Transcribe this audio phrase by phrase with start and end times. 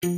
[0.00, 0.12] Kann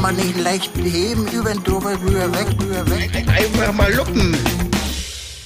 [0.00, 3.10] man nicht leicht heben, über den drüber, rüber, weg, rüber, weg.
[3.28, 4.34] Einfach mal luppen.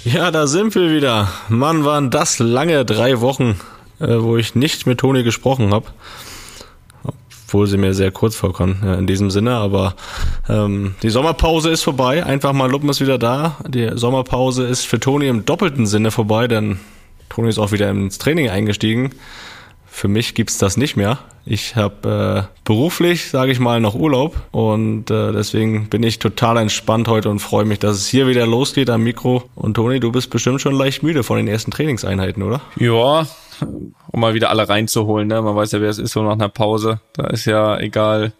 [0.05, 1.33] Ja, da sind wir wieder.
[1.49, 3.59] Mann, waren das lange drei Wochen,
[3.99, 5.87] äh, wo ich nicht mit Toni gesprochen habe.
[7.49, 9.95] Obwohl sie mir sehr kurz vorkommen ja, in diesem Sinne, aber
[10.51, 12.23] ähm, die Sommerpause ist vorbei.
[12.27, 13.57] Einfach mal Luppen ist wieder da.
[13.67, 16.79] Die Sommerpause ist für Toni im doppelten Sinne vorbei, denn
[17.31, 19.13] Toni ist auch wieder ins Training eingestiegen.
[19.87, 21.21] Für mich gibt's das nicht mehr.
[21.47, 26.59] Ich habe äh, beruflich, sage ich mal, noch Urlaub und äh, deswegen bin ich total
[26.59, 29.45] entspannt heute und freue mich, dass es hier wieder losgeht am Mikro.
[29.55, 32.61] Und Toni, du bist bestimmt schon leicht müde von den ersten Trainingseinheiten, oder?
[32.77, 33.27] Ja,
[34.13, 35.29] um mal wieder alle reinzuholen.
[35.29, 35.41] Ne?
[35.43, 37.01] Man weiß ja, wer es ist so nach einer Pause.
[37.15, 38.33] Da ist ja egal,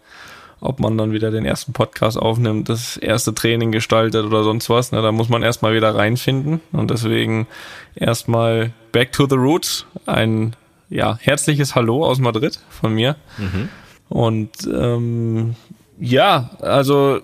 [0.61, 4.91] ob man dann wieder den ersten Podcast aufnimmt, das erste Training gestaltet oder sonst was.
[4.91, 5.01] Ne?
[5.01, 6.61] Da muss man erstmal wieder reinfinden.
[6.71, 7.47] Und deswegen
[7.95, 9.85] erstmal back to the roots.
[10.05, 10.55] Ein
[10.89, 13.15] ja, herzliches Hallo aus Madrid von mir.
[13.37, 13.69] Mhm.
[14.09, 15.55] Und ähm,
[15.99, 17.19] ja, also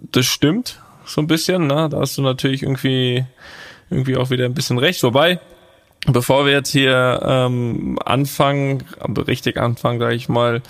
[0.00, 1.66] das stimmt so ein bisschen.
[1.66, 1.88] Ne?
[1.90, 3.24] Da hast du natürlich irgendwie
[3.90, 5.02] irgendwie auch wieder ein bisschen recht.
[5.02, 5.40] Wobei,
[6.06, 8.84] bevor wir jetzt hier ähm, anfangen,
[9.26, 10.62] richtig anfangen, sage ich mal,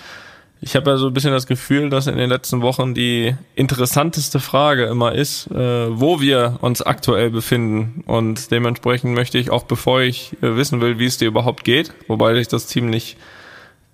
[0.60, 4.40] ich habe ja so ein bisschen das Gefühl, dass in den letzten Wochen die interessanteste
[4.40, 5.54] Frage immer ist, äh,
[5.90, 8.02] wo wir uns aktuell befinden.
[8.06, 11.92] Und dementsprechend möchte ich auch, bevor ich äh, wissen will, wie es dir überhaupt geht,
[12.08, 13.16] wobei sich das ziemlich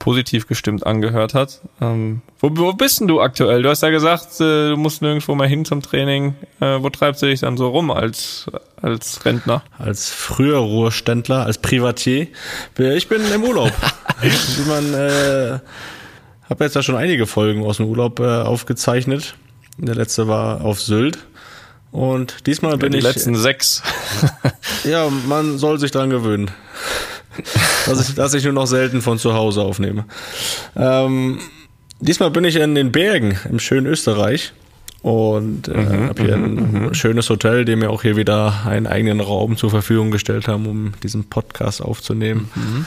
[0.03, 1.61] positiv gestimmt angehört hat.
[1.81, 3.63] Ähm, wo, wo bist denn du aktuell?
[3.63, 6.35] Du hast ja gesagt, äh, du musst nirgendwo mal hin zum Training.
[6.59, 8.47] Äh, wo treibst du dich dann so rum als,
[8.83, 9.63] als Rentner?
[9.79, 12.27] Als früher Ruheständler, als Privatier.
[12.77, 13.71] Ich bin im Urlaub.
[14.21, 15.61] Wie man äh,
[16.51, 19.37] habe jetzt da schon einige Folgen aus dem Urlaub äh, aufgezeichnet.
[19.79, 21.19] Der letzte war auf Sylt.
[21.93, 23.05] Und diesmal bin ja, die ich.
[23.05, 23.85] Die letzten sechs.
[24.83, 26.51] ja, man soll sich dran gewöhnen.
[27.87, 30.05] dass, ich, dass ich nur noch selten von zu Hause aufnehme.
[30.77, 31.39] Ähm,
[32.01, 34.53] diesmal bin ich in den Bergen im schönen Österreich
[35.03, 36.95] und äh, mhm, habe hier ein mhm, mhm.
[36.95, 40.93] schönes Hotel, dem wir auch hier wieder einen eigenen Raum zur Verfügung gestellt haben, um
[41.03, 42.51] diesen Podcast aufzunehmen.
[42.55, 42.87] Mhm.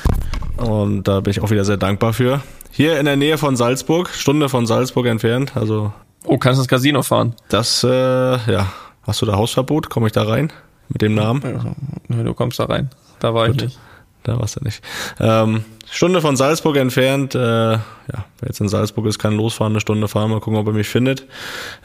[0.65, 2.41] Und da bin ich auch wieder sehr dankbar für.
[2.71, 5.55] Hier in der Nähe von Salzburg, Stunde von Salzburg entfernt.
[5.55, 5.93] Also.
[6.23, 7.35] Oh, kannst du ins Casino fahren?
[7.49, 8.71] Das, äh, ja.
[9.03, 9.89] Hast du da Hausverbot?
[9.89, 10.51] Komme ich da rein?
[10.89, 11.75] Mit dem Namen?
[12.09, 12.89] Ja, du kommst da rein.
[13.19, 13.57] Da war Gut.
[13.57, 13.79] ich nicht.
[14.25, 14.81] Da warst du nicht.
[15.19, 17.35] Ähm, Stunde von Salzburg entfernt.
[17.35, 20.65] Äh, ja, wer jetzt in Salzburg ist, kann losfahren, eine Stunde fahren, mal gucken, ob
[20.65, 21.27] er mich findet.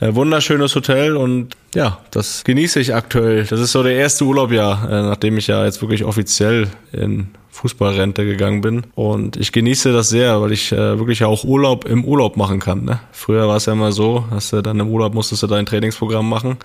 [0.01, 3.45] Äh, wunderschönes Hotel und ja, das genieße ich aktuell.
[3.45, 8.25] Das ist so der erste Urlaubjahr, äh, nachdem ich ja jetzt wirklich offiziell in Fußballrente
[8.25, 8.85] gegangen bin.
[8.95, 12.85] Und ich genieße das sehr, weil ich äh, wirklich auch Urlaub im Urlaub machen kann.
[12.87, 13.01] Ne?
[13.13, 16.27] Früher war es ja immer so, dass du dann im Urlaub musstest du dein Trainingsprogramm
[16.27, 16.57] machen.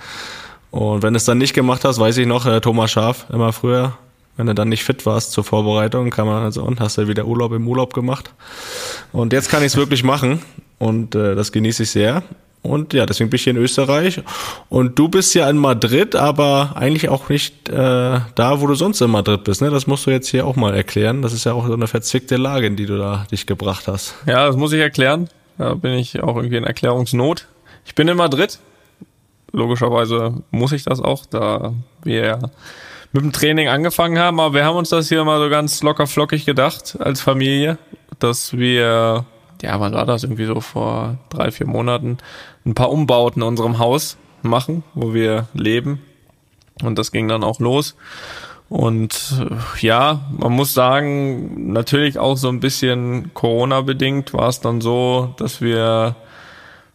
[0.71, 3.51] Und wenn du es dann nicht gemacht hast, weiß ich noch, äh, Thomas Schaf immer
[3.51, 3.97] früher,
[4.37, 7.25] wenn du dann nicht fit warst zur Vorbereitung, kann man also und hast du wieder
[7.25, 8.31] Urlaub im Urlaub gemacht.
[9.11, 10.41] Und jetzt kann ich es wirklich machen
[10.77, 12.23] und äh, das genieße ich sehr.
[12.65, 14.21] Und ja, deswegen bin ich hier in Österreich.
[14.69, 19.01] Und du bist ja in Madrid, aber eigentlich auch nicht äh, da, wo du sonst
[19.01, 19.61] in Madrid bist.
[19.61, 19.69] Ne?
[19.69, 21.21] Das musst du jetzt hier auch mal erklären.
[21.21, 24.15] Das ist ja auch so eine verzwickte Lage, in die du da dich gebracht hast.
[24.25, 25.29] Ja, das muss ich erklären.
[25.59, 27.47] Da bin ich auch irgendwie in Erklärungsnot.
[27.85, 28.57] Ich bin in Madrid.
[29.51, 31.73] Logischerweise muss ich das auch, da
[32.03, 32.39] wir
[33.15, 34.39] mit dem Training angefangen haben.
[34.39, 37.77] Aber wir haben uns das hier mal so ganz locker flockig gedacht als Familie,
[38.19, 39.25] dass wir
[39.61, 40.23] ja, wann war das?
[40.23, 42.17] Irgendwie so vor drei, vier Monaten
[42.65, 46.01] ein paar Umbauten in unserem Haus machen, wo wir leben.
[46.83, 47.95] Und das ging dann auch los.
[48.67, 49.45] Und
[49.79, 55.61] ja, man muss sagen, natürlich auch so ein bisschen Corona-bedingt war es dann so, dass
[55.61, 56.15] wir,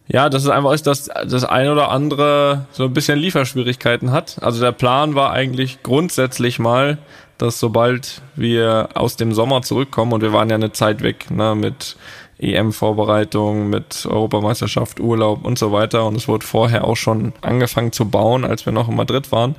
[0.07, 4.37] ja, dass es einfach ist, dass das ein oder andere so ein bisschen Lieferschwierigkeiten hat.
[4.41, 6.97] Also der Plan war eigentlich grundsätzlich mal,
[7.37, 11.55] dass sobald wir aus dem Sommer zurückkommen, und wir waren ja eine Zeit weg, ne,
[11.55, 11.95] mit
[12.41, 16.05] EM-Vorbereitung, mit Europameisterschaft, Urlaub und so weiter.
[16.05, 19.55] Und es wurde vorher auch schon angefangen zu bauen, als wir noch in Madrid waren.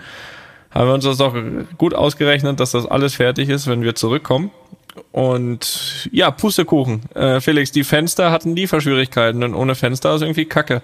[0.70, 1.34] Haben wir uns das auch
[1.78, 4.50] gut ausgerechnet, dass das alles fertig ist, wenn wir zurückkommen.
[5.10, 7.02] Und ja, Pustekuchen.
[7.14, 10.82] Äh, Felix, die Fenster hatten Lieferschwierigkeiten und ohne Fenster ist irgendwie Kacke.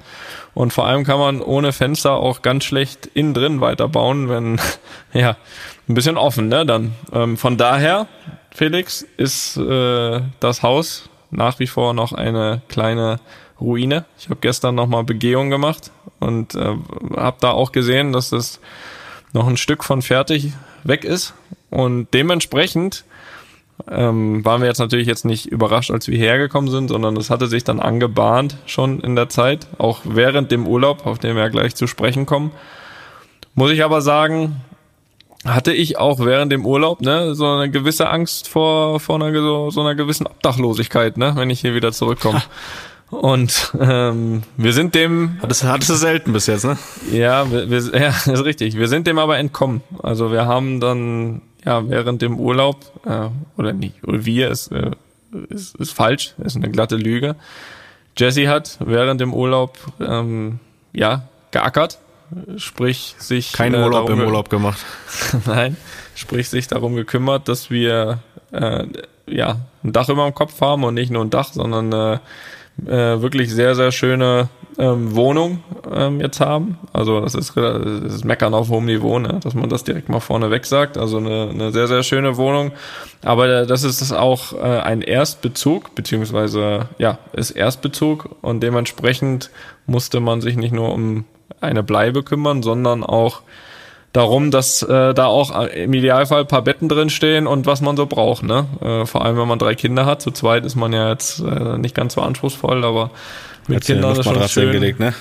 [0.55, 4.61] Und vor allem kann man ohne Fenster auch ganz schlecht innen drin weiterbauen, wenn,
[5.13, 5.37] ja,
[5.89, 6.95] ein bisschen offen, ne, dann.
[7.13, 8.07] Ähm, von daher,
[8.51, 13.21] Felix, ist äh, das Haus nach wie vor noch eine kleine
[13.61, 14.05] Ruine.
[14.19, 15.91] Ich habe gestern nochmal Begehung gemacht
[16.21, 16.77] und äh,
[17.17, 18.61] habe da auch gesehen, dass das
[19.33, 20.53] noch ein Stück von fertig
[20.85, 21.35] weg ist.
[21.71, 23.05] Und dementsprechend
[23.91, 27.47] ähm, waren wir jetzt natürlich jetzt nicht überrascht, als wir hergekommen sind, sondern es hatte
[27.47, 31.49] sich dann angebahnt schon in der Zeit, auch während dem Urlaub, auf den wir ja
[31.49, 32.51] gleich zu sprechen kommen.
[33.55, 34.57] Muss ich aber sagen,
[35.45, 39.71] hatte ich auch während dem Urlaub ne, so eine gewisse Angst vor, vor einer, so,
[39.71, 42.43] so einer gewissen Obdachlosigkeit, ne, wenn ich hier wieder zurückkomme.
[43.11, 45.39] Und ähm, wir sind dem.
[45.49, 46.77] Das hattest du selten bis jetzt, ne?
[47.11, 48.77] Ja, wir, wir, ja, ist richtig.
[48.77, 49.81] Wir sind dem aber entkommen.
[50.03, 53.29] Also wir haben dann ja während dem Urlaub äh,
[53.59, 54.93] oder nicht, oder wir ist, äh,
[55.51, 57.37] ist, ist falsch, ist eine glatte Lüge.
[58.17, 60.61] Jesse hat während dem Urlaub ähm,
[60.95, 61.99] ja geackert,
[62.57, 64.79] sprich sich kein äh, Urlaub im Urlaub gemacht.
[65.47, 65.77] Nein,
[66.15, 68.21] sprich sich darum gekümmert, dass wir
[68.51, 68.87] äh,
[69.27, 72.19] ja ein Dach über dem Kopf haben und nicht nur ein Dach, sondern äh,
[72.87, 74.49] äh, wirklich sehr, sehr schöne
[74.79, 76.79] ähm, Wohnung ähm, jetzt haben.
[76.93, 79.41] Also das ist, das ist Meckern auf hohem Niveau, ne?
[79.43, 80.97] dass man das direkt mal vorne weg sagt.
[80.97, 82.73] Also eine, eine sehr, sehr schöne Wohnung.
[83.25, 89.51] Aber das ist auch äh, ein Erstbezug, beziehungsweise ja, ist Erstbezug und dementsprechend
[89.87, 91.25] musste man sich nicht nur um
[91.61, 93.43] eine Bleibe kümmern, sondern auch
[94.19, 98.07] darum, dass äh, da auch im Idealfall paar Betten drin stehen und was man so
[98.07, 98.43] braucht.
[98.43, 98.67] Ne?
[98.81, 100.21] Äh, vor allem, wenn man drei Kinder hat.
[100.21, 103.11] Zu zweit ist man ja jetzt äh, nicht ganz so anspruchsvoll, aber
[103.69, 104.73] mit Kindern ist schon schön.
[104.73, 105.15] Gelegt, ne?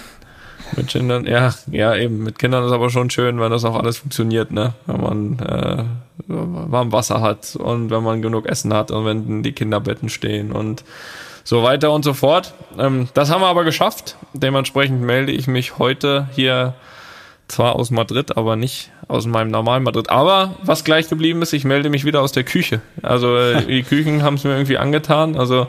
[0.75, 2.23] Mit Kindern, ja, ja, eben.
[2.23, 4.73] Mit Kindern ist aber schon schön, wenn das auch alles funktioniert, ne?
[4.88, 5.83] Wenn man äh,
[6.27, 10.83] warm Wasser hat und wenn man genug Essen hat und wenn die Kinderbetten stehen und
[11.44, 12.55] so weiter und so fort.
[12.79, 14.15] Ähm, das haben wir aber geschafft.
[14.33, 16.73] Dementsprechend melde ich mich heute hier
[17.47, 20.09] zwar aus Madrid, aber nicht aus meinem normalen Madrid.
[20.09, 22.81] Aber was gleich geblieben ist, ich melde mich wieder aus der Küche.
[23.01, 25.38] Also äh, die Küchen haben es mir irgendwie angetan.
[25.38, 25.67] Also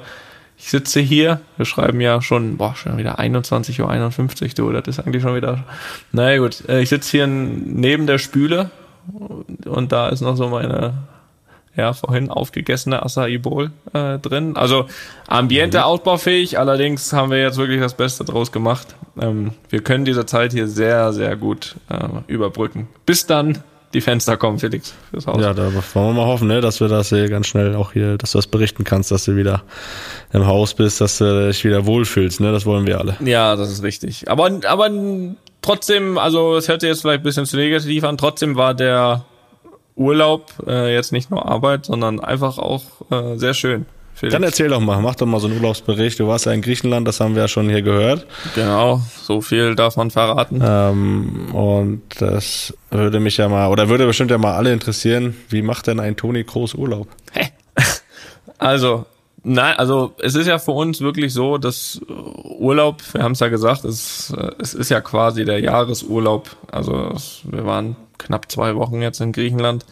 [0.58, 5.06] ich sitze hier, wir schreiben ja schon, boah, schon wieder 21.51 Uhr, du, das ist
[5.06, 5.64] eigentlich schon wieder,
[6.10, 8.70] naja gut, äh, ich sitze hier neben der Spüle
[9.64, 10.94] und da ist noch so meine
[11.78, 14.56] ja, vorhin aufgegessene Acai Bowl äh, drin.
[14.56, 14.86] Also
[15.28, 15.84] Ambiente mhm.
[15.84, 18.96] ausbaufähig, allerdings haben wir jetzt wirklich das Beste draus gemacht.
[19.18, 22.88] Ähm, wir können diese Zeit hier sehr, sehr gut äh, überbrücken.
[23.06, 23.62] Bis dann
[23.94, 25.40] die Fenster kommen, Felix, fürs Haus.
[25.40, 28.18] Ja, da wollen wir mal hoffen, ne, dass wir das hier ganz schnell auch hier,
[28.18, 29.62] dass du das berichten kannst, dass du wieder
[30.32, 32.52] im Haus bist, dass du dich wieder wohlfühlst, ne?
[32.52, 33.16] Das wollen wir alle.
[33.20, 34.28] Ja, das ist richtig.
[34.28, 34.90] Aber, aber
[35.62, 39.24] trotzdem, also es hört sich jetzt vielleicht ein bisschen zu negativ an, trotzdem war der
[39.98, 43.86] Urlaub, äh, jetzt nicht nur Arbeit, sondern einfach auch äh, sehr schön.
[44.14, 44.32] Felix.
[44.32, 46.18] Dann erzähl doch mal, mach doch mal so einen Urlaubsbericht.
[46.18, 48.26] Du warst ja in Griechenland, das haben wir ja schon hier gehört.
[48.56, 50.60] Genau, so viel darf man verraten.
[50.60, 55.62] Ähm, und das würde mich ja mal, oder würde bestimmt ja mal alle interessieren, wie
[55.62, 57.08] macht denn ein Toni Kroos Urlaub?
[57.32, 57.50] Hä?
[58.60, 59.06] Also,
[59.42, 63.48] nein, also es ist ja für uns wirklich so, dass Urlaub, wir haben es ja
[63.48, 66.56] gesagt, es, es ist ja quasi der Jahresurlaub.
[66.70, 67.12] Also
[67.44, 69.86] wir waren knapp zwei Wochen jetzt in Griechenland,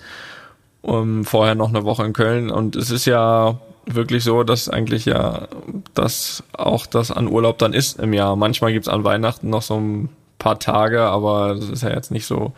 [0.82, 2.50] um, vorher noch eine Woche in Köln.
[2.50, 5.48] Und es ist ja wirklich so, dass eigentlich ja
[5.94, 8.36] das auch das an Urlaub dann ist im Jahr.
[8.36, 10.08] Manchmal gibt's an Weihnachten noch so ein
[10.38, 12.52] paar Tage, aber das ist ja jetzt nicht so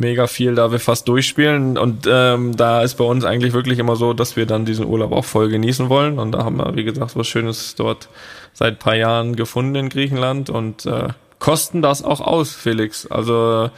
[0.00, 1.78] mega viel, da wir fast durchspielen.
[1.78, 5.12] Und ähm, da ist bei uns eigentlich wirklich immer so, dass wir dann diesen Urlaub
[5.12, 6.18] auch voll genießen wollen.
[6.18, 8.08] Und da haben wir, wie gesagt, was Schönes dort
[8.52, 11.08] seit paar Jahren gefunden in Griechenland und äh,
[11.38, 13.06] kosten das auch aus, Felix.
[13.06, 13.70] Also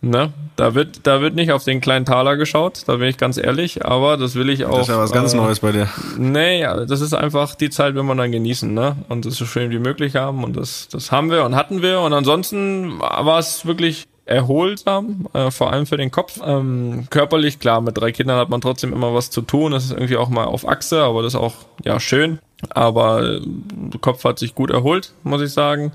[0.00, 0.32] Ne?
[0.54, 3.84] Da wird, da wird nicht auf den kleinen Taler geschaut, da bin ich ganz ehrlich,
[3.84, 4.78] aber das will ich auch.
[4.78, 5.88] Das ist ja was ganz äh, Neues bei dir.
[6.16, 8.96] Nee, das ist einfach die Zeit, wenn man dann genießen, ne?
[9.08, 12.00] Und das so schön wie möglich haben und das, das haben wir und hatten wir
[12.00, 16.40] und ansonsten war es wirklich erholsam, äh, vor allem für den Kopf.
[16.44, 19.92] Ähm, körperlich, klar, mit drei Kindern hat man trotzdem immer was zu tun, das ist
[19.92, 21.54] irgendwie auch mal auf Achse, aber das ist auch,
[21.84, 22.38] ja, schön.
[22.70, 25.92] Aber äh, der Kopf hat sich gut erholt, muss ich sagen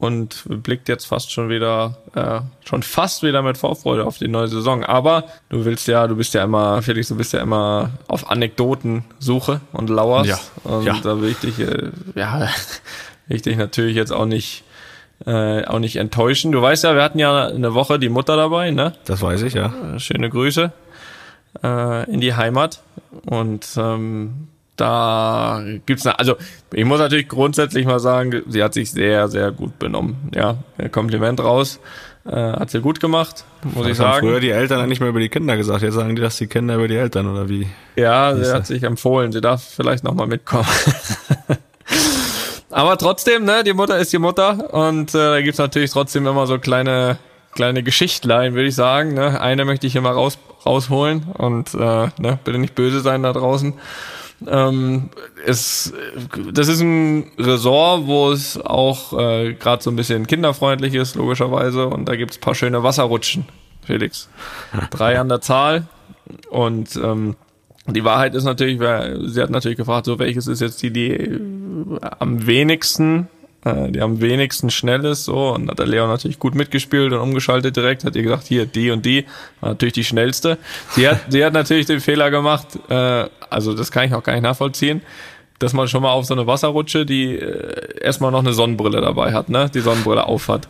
[0.00, 4.48] und blickt jetzt fast schon wieder, äh, schon fast wieder mit Vorfreude auf die neue
[4.48, 4.82] Saison.
[4.82, 9.60] Aber du willst ja, du bist ja immer, Felix, du bist ja immer auf Anekdotensuche
[9.72, 10.30] und lauerst.
[10.30, 10.38] Ja.
[10.64, 10.98] Und ja.
[11.02, 12.40] da will ich dich, äh, ja,
[13.26, 14.64] will ich dich natürlich jetzt auch nicht,
[15.26, 16.52] äh, auch nicht enttäuschen.
[16.52, 18.94] Du weißt ja, wir hatten ja eine Woche die Mutter dabei, ne?
[19.04, 19.72] Das weiß ich, ja.
[19.94, 20.72] Äh, schöne Grüße
[21.62, 22.80] äh, in die Heimat.
[23.26, 26.36] Und ähm, da gibt's eine, also
[26.72, 30.30] ich muss natürlich grundsätzlich mal sagen, sie hat sich sehr, sehr gut benommen.
[30.34, 30.56] Ja,
[30.90, 31.80] Kompliment raus.
[32.26, 34.26] Äh, hat sie gut gemacht, muss das ich sagen.
[34.26, 35.82] früher die Eltern nicht mehr über die Kinder gesagt.
[35.82, 37.66] Jetzt sagen die, dass die Kinder über die Eltern oder wie?
[37.96, 39.32] Ja, sie hat sich empfohlen.
[39.32, 40.68] Sie darf vielleicht nochmal mitkommen.
[42.70, 46.46] Aber trotzdem, ne, die Mutter ist die Mutter und äh, da gibt's natürlich trotzdem immer
[46.46, 47.18] so kleine
[47.52, 49.14] kleine Geschichtlein, würde ich sagen.
[49.14, 49.40] Ne?
[49.40, 53.32] Eine möchte ich hier mal raus, rausholen und äh, ne, bitte nicht böse sein da
[53.32, 53.74] draußen.
[54.46, 55.10] Ähm,
[55.44, 55.92] es,
[56.52, 61.86] das ist ein Resort, wo es auch äh, gerade so ein bisschen kinderfreundlich ist, logischerweise.
[61.88, 63.46] Und da gibt's paar schöne Wasserrutschen,
[63.84, 64.28] Felix.
[64.90, 65.86] Drei an der Zahl.
[66.48, 67.36] Und ähm,
[67.86, 71.40] Die Wahrheit ist natürlich, sie hat natürlich gefragt, so welches ist jetzt die, die
[72.18, 73.28] am wenigsten
[73.64, 77.18] äh, die am wenigsten schnell ist, so, und hat der Leo natürlich gut mitgespielt und
[77.18, 79.26] umgeschaltet direkt, hat ihr gesagt, hier, die und die,
[79.60, 80.56] war natürlich die schnellste.
[80.92, 84.32] Sie hat, sie hat natürlich den Fehler gemacht, äh, also das kann ich auch gar
[84.32, 85.02] nicht nachvollziehen,
[85.58, 89.34] dass man schon mal auf so eine Wasserrutsche, die äh, erstmal noch eine Sonnenbrille dabei
[89.34, 90.66] hat, ne, die Sonnenbrille aufhat.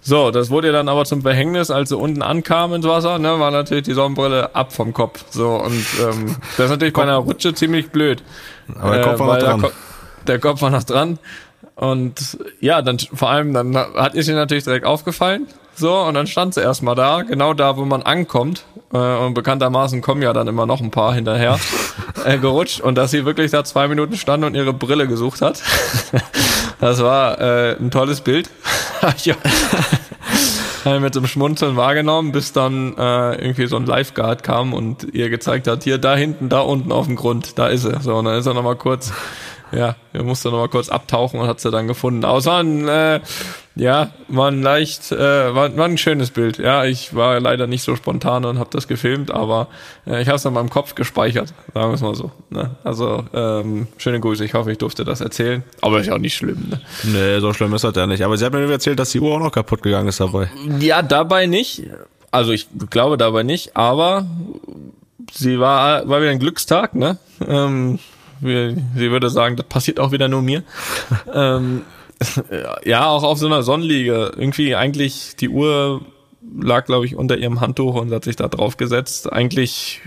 [0.00, 3.38] So, das wurde ihr dann aber zum Verhängnis, als sie unten ankam ins Wasser, ne,
[3.38, 5.24] war natürlich die Sonnenbrille ab vom Kopf.
[5.30, 8.22] So, und ähm, das ist natürlich bei einer Rutsche ziemlich blöd.
[8.78, 9.72] Aber der Kopf war noch dran.
[10.26, 11.18] Der, Ko der Kopf war noch dran.
[11.76, 15.46] Und ja, dann vor allem, dann hat ihr sie natürlich direkt aufgefallen.
[15.76, 18.64] So, und dann stand sie erstmal da, genau da, wo man ankommt.
[18.92, 21.58] Äh, und bekanntermaßen kommen ja dann immer noch ein paar hinterher
[22.24, 22.80] äh, gerutscht.
[22.80, 25.60] Und dass sie wirklich da zwei Minuten stand und ihre Brille gesucht hat.
[26.80, 28.48] das war äh, ein tolles Bild.
[29.24, 29.34] ja.
[30.84, 35.30] Ich mit so Schmunzeln wahrgenommen, bis dann äh, irgendwie so ein Lifeguard kam und ihr
[35.30, 38.00] gezeigt hat, hier da hinten, da unten auf dem Grund, da ist er.
[38.00, 39.12] So, und dann ist er nochmal kurz
[39.74, 42.22] ja, er musste noch mal kurz abtauchen und hat sie dann gefunden.
[42.22, 43.20] War ein, äh,
[43.76, 45.18] ja, war ein leicht, äh,
[45.54, 46.58] war, war ein schönes Bild.
[46.58, 49.68] Ja, ich war leider nicht so spontan und habe das gefilmt, aber
[50.06, 52.30] äh, ich habe es in meinem Kopf gespeichert, sagen wir es mal so.
[52.50, 52.70] Ne?
[52.84, 55.64] Also ähm, schöne Grüße, ich hoffe, ich durfte das erzählen.
[55.80, 56.68] Aber ist ja auch nicht schlimm.
[56.70, 56.80] Ne?
[57.02, 58.22] Nee, so schlimm ist das ja nicht.
[58.22, 60.48] Aber sie hat mir erzählt, dass die Uhr auch noch kaputt gegangen ist dabei.
[60.78, 61.82] Ja, dabei nicht.
[62.30, 64.26] Also ich glaube dabei nicht, aber
[65.32, 67.18] sie war, war wieder ein Glückstag, ne?
[67.46, 67.98] Ähm,
[68.40, 70.62] wie, sie würde sagen, das passiert auch wieder nur mir.
[71.34, 71.82] ähm,
[72.84, 74.32] ja, auch auf so einer Sonnenliege.
[74.36, 76.02] Irgendwie eigentlich die Uhr
[76.60, 79.32] lag, glaube ich, unter ihrem Handtuch und hat sich da drauf gesetzt.
[79.32, 80.02] Eigentlich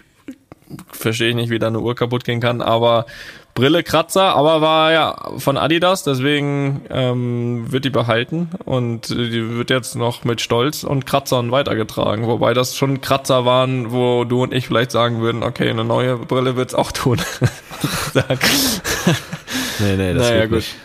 [0.91, 3.05] verstehe ich nicht, wie da eine Uhr kaputt gehen kann, aber
[3.53, 9.71] Brille Kratzer, aber war ja von Adidas, deswegen ähm, wird die behalten und die wird
[9.71, 14.53] jetzt noch mit Stolz und Kratzern weitergetragen, wobei das schon Kratzer waren, wo du und
[14.53, 17.19] ich vielleicht sagen würden, okay, eine neue Brille wird's auch tun.
[18.13, 20.57] nee, nee, das naja, geht gut.
[20.57, 20.75] nicht.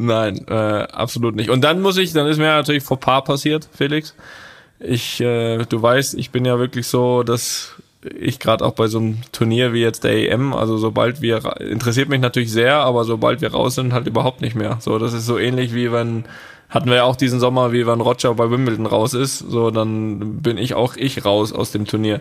[0.00, 1.50] Nein, äh, absolut nicht.
[1.50, 4.14] Und dann muss ich, dann ist mir natürlich vor Paar passiert, Felix.
[4.78, 7.74] Ich, äh, du weißt, ich bin ja wirklich so, dass
[8.16, 12.08] ich gerade auch bei so einem Turnier wie jetzt der EM, also sobald wir interessiert
[12.08, 14.78] mich natürlich sehr, aber sobald wir raus sind, halt überhaupt nicht mehr.
[14.80, 16.24] So, das ist so ähnlich wie wenn
[16.70, 20.42] hatten wir ja auch diesen Sommer, wie wenn Roger bei Wimbledon raus ist, so dann
[20.42, 22.20] bin ich auch ich raus aus dem Turnier.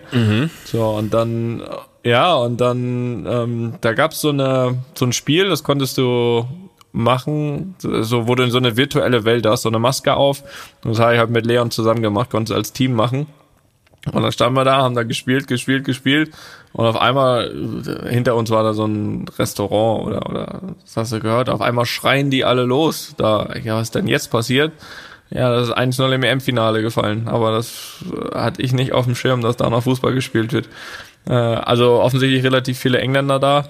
[0.66, 1.62] So und dann
[2.04, 6.48] ja und dann ähm, da gab's so eine so ein Spiel, das konntest du
[6.98, 10.44] machen, so in so eine virtuelle Welt hast, so eine Maske auf.
[10.84, 13.28] Und das habe ich halt mit Leon zusammen gemacht, konnte es als Team machen.
[14.12, 16.32] Und dann standen wir da, haben da gespielt, gespielt, gespielt.
[16.74, 17.52] Und auf einmal,
[17.86, 21.50] äh, hinter uns war da so ein Restaurant oder, oder, was hast du gehört?
[21.50, 23.14] Auf einmal schreien die alle los.
[23.18, 24.72] Da, ja, was ist denn jetzt passiert?
[25.30, 27.28] Ja, das ist 1-0 im EM-Finale gefallen.
[27.28, 30.70] Aber das äh, hatte ich nicht auf dem Schirm, dass da noch Fußball gespielt wird.
[31.28, 33.66] Äh, also offensichtlich relativ viele Engländer da.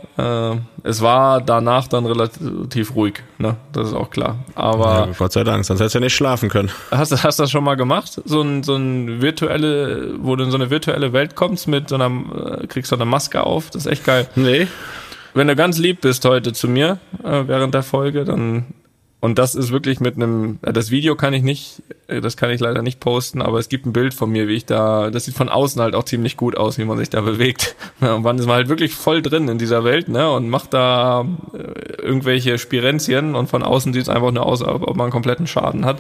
[0.54, 3.56] Äh, es war danach dann relativ ruhig, ne?
[3.74, 4.38] Das ist auch klar.
[4.56, 6.70] Aber Ja, Gott sei Dank, sonst hättest du ja nicht schlafen können.
[6.92, 8.22] Hast du hast du das schon mal gemacht?
[8.26, 11.96] So ein so ein virtuelle, wo du in so eine virtuelle Welt kommst mit so
[11.96, 14.28] einer äh, kriegst so eine Maske auf, das ist echt geil.
[14.36, 14.68] Nee.
[15.34, 18.66] Wenn du ganz lieb bist heute zu mir äh, während der Folge, dann
[19.20, 22.52] und das ist wirklich mit einem äh, das Video kann ich nicht, äh, das kann
[22.52, 25.26] ich leider nicht posten, aber es gibt ein Bild von mir, wie ich da, das
[25.26, 27.76] sieht von außen halt auch ziemlich gut aus, wie man sich da bewegt.
[28.00, 32.02] Und man ist halt wirklich voll drin in dieser Welt, ne, und macht da äh,
[32.02, 35.48] irgendwelche Spirenzien und von außen sieht es einfach nur aus, ob ob man einen kompletten
[35.48, 36.00] Schaden hat.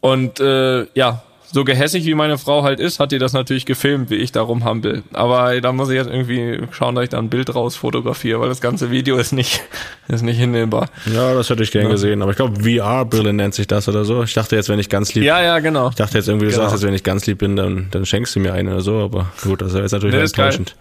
[0.00, 4.08] Und äh, ja, so gehässig wie meine Frau halt ist, hat die das natürlich gefilmt,
[4.10, 5.02] wie ich da rumhampel.
[5.12, 8.48] Aber da muss ich jetzt irgendwie schauen, dass ich da ein Bild raus fotografiere, weil
[8.48, 9.60] das ganze Video ist nicht,
[10.08, 10.88] ist nicht hinnehmbar.
[11.12, 12.22] Ja, das hätte ich gern gesehen.
[12.22, 14.22] Aber ich glaube, VR-Brille nennt sich das oder so.
[14.22, 15.24] Ich dachte jetzt, wenn ich ganz lieb.
[15.24, 15.88] Ja, ja, genau.
[15.88, 16.62] Ich dachte jetzt irgendwie, du Genau.
[16.62, 18.98] sagst jetzt, wenn ich ganz lieb bin, dann, dann schenkst du mir eine oder so.
[18.98, 20.76] Aber gut, das ist jetzt natürlich Nee, enttäuschend.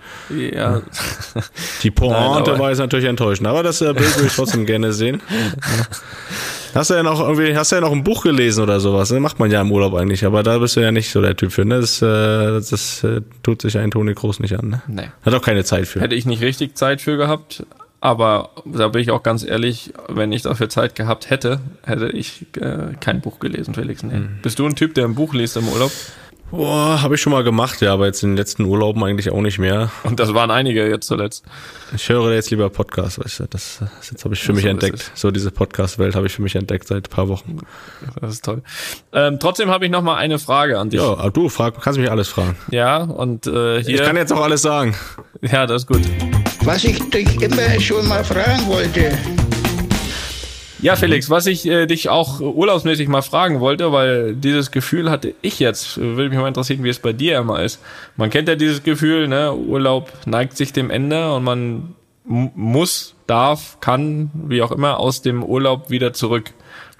[0.53, 0.81] Ja,
[1.83, 2.15] Die Pointe
[2.51, 3.47] aber- war jetzt natürlich enttäuschend.
[3.47, 5.21] Aber das äh, Bild würde ich trotzdem gerne sehen.
[6.73, 9.11] Hast du ja noch irgendwie, hast du ja noch ein Buch gelesen oder sowas?
[9.11, 9.19] Ne?
[9.19, 11.51] Macht man ja im Urlaub eigentlich, aber da bist du ja nicht so der Typ
[11.51, 11.65] für.
[11.65, 11.79] Ne?
[11.79, 14.69] Das, äh, das äh, tut sich ein Toni Groß nicht an.
[14.69, 14.81] Ne?
[14.87, 15.09] nee.
[15.23, 16.01] Hat auch keine Zeit für.
[16.01, 17.65] Hätte ich nicht richtig Zeit für gehabt,
[18.01, 22.45] aber da bin ich auch ganz ehrlich, wenn ich dafür Zeit gehabt hätte, hätte ich
[22.59, 24.03] äh, kein Buch gelesen, Felix.
[24.03, 24.21] Nee.
[24.41, 25.91] Bist du ein Typ, der ein Buch liest im Urlaub?
[26.51, 29.41] Boah, habe ich schon mal gemacht, ja, aber jetzt in den letzten Urlauben eigentlich auch
[29.41, 29.91] nicht mehr.
[30.03, 31.45] Und das waren einige jetzt zuletzt.
[31.95, 34.67] Ich höre jetzt lieber Podcasts, weißt du, das, das jetzt habe ich für mich so
[34.67, 35.11] ist entdeckt.
[35.13, 37.59] So diese Podcast-Welt habe ich für mich entdeckt seit ein paar Wochen.
[38.19, 38.63] Das ist toll.
[39.13, 40.99] Ähm, trotzdem habe ich noch mal eine Frage an dich.
[40.99, 42.55] Ja, aber du frag, kannst mich alles fragen.
[42.71, 43.95] Ja, und äh, hier.
[43.95, 44.95] Ich kann jetzt auch alles sagen.
[45.41, 46.01] ja, das ist gut.
[46.63, 49.17] Was ich dich immer schon mal fragen wollte.
[50.81, 55.33] Ja, Felix, was ich äh, dich auch urlaubsmäßig mal fragen wollte, weil dieses Gefühl hatte
[55.41, 57.81] ich jetzt, würde mich mal interessieren, wie es bei dir immer ist.
[58.15, 63.79] Man kennt ja dieses Gefühl, ne, Urlaub neigt sich dem Ende und man muss, darf,
[63.81, 66.51] kann, wie auch immer, aus dem Urlaub wieder zurück.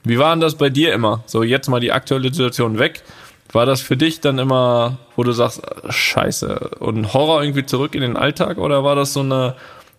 [0.03, 1.23] Wie war denn das bei dir immer?
[1.25, 3.03] So, jetzt mal die aktuelle Situation weg.
[3.51, 8.01] War das für dich dann immer, wo du sagst, scheiße, und Horror irgendwie zurück in
[8.01, 9.55] den Alltag oder war das so eine,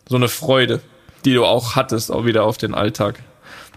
[0.07, 0.81] so eine Freude,
[1.25, 3.21] die du auch hattest, auch wieder auf den Alltag?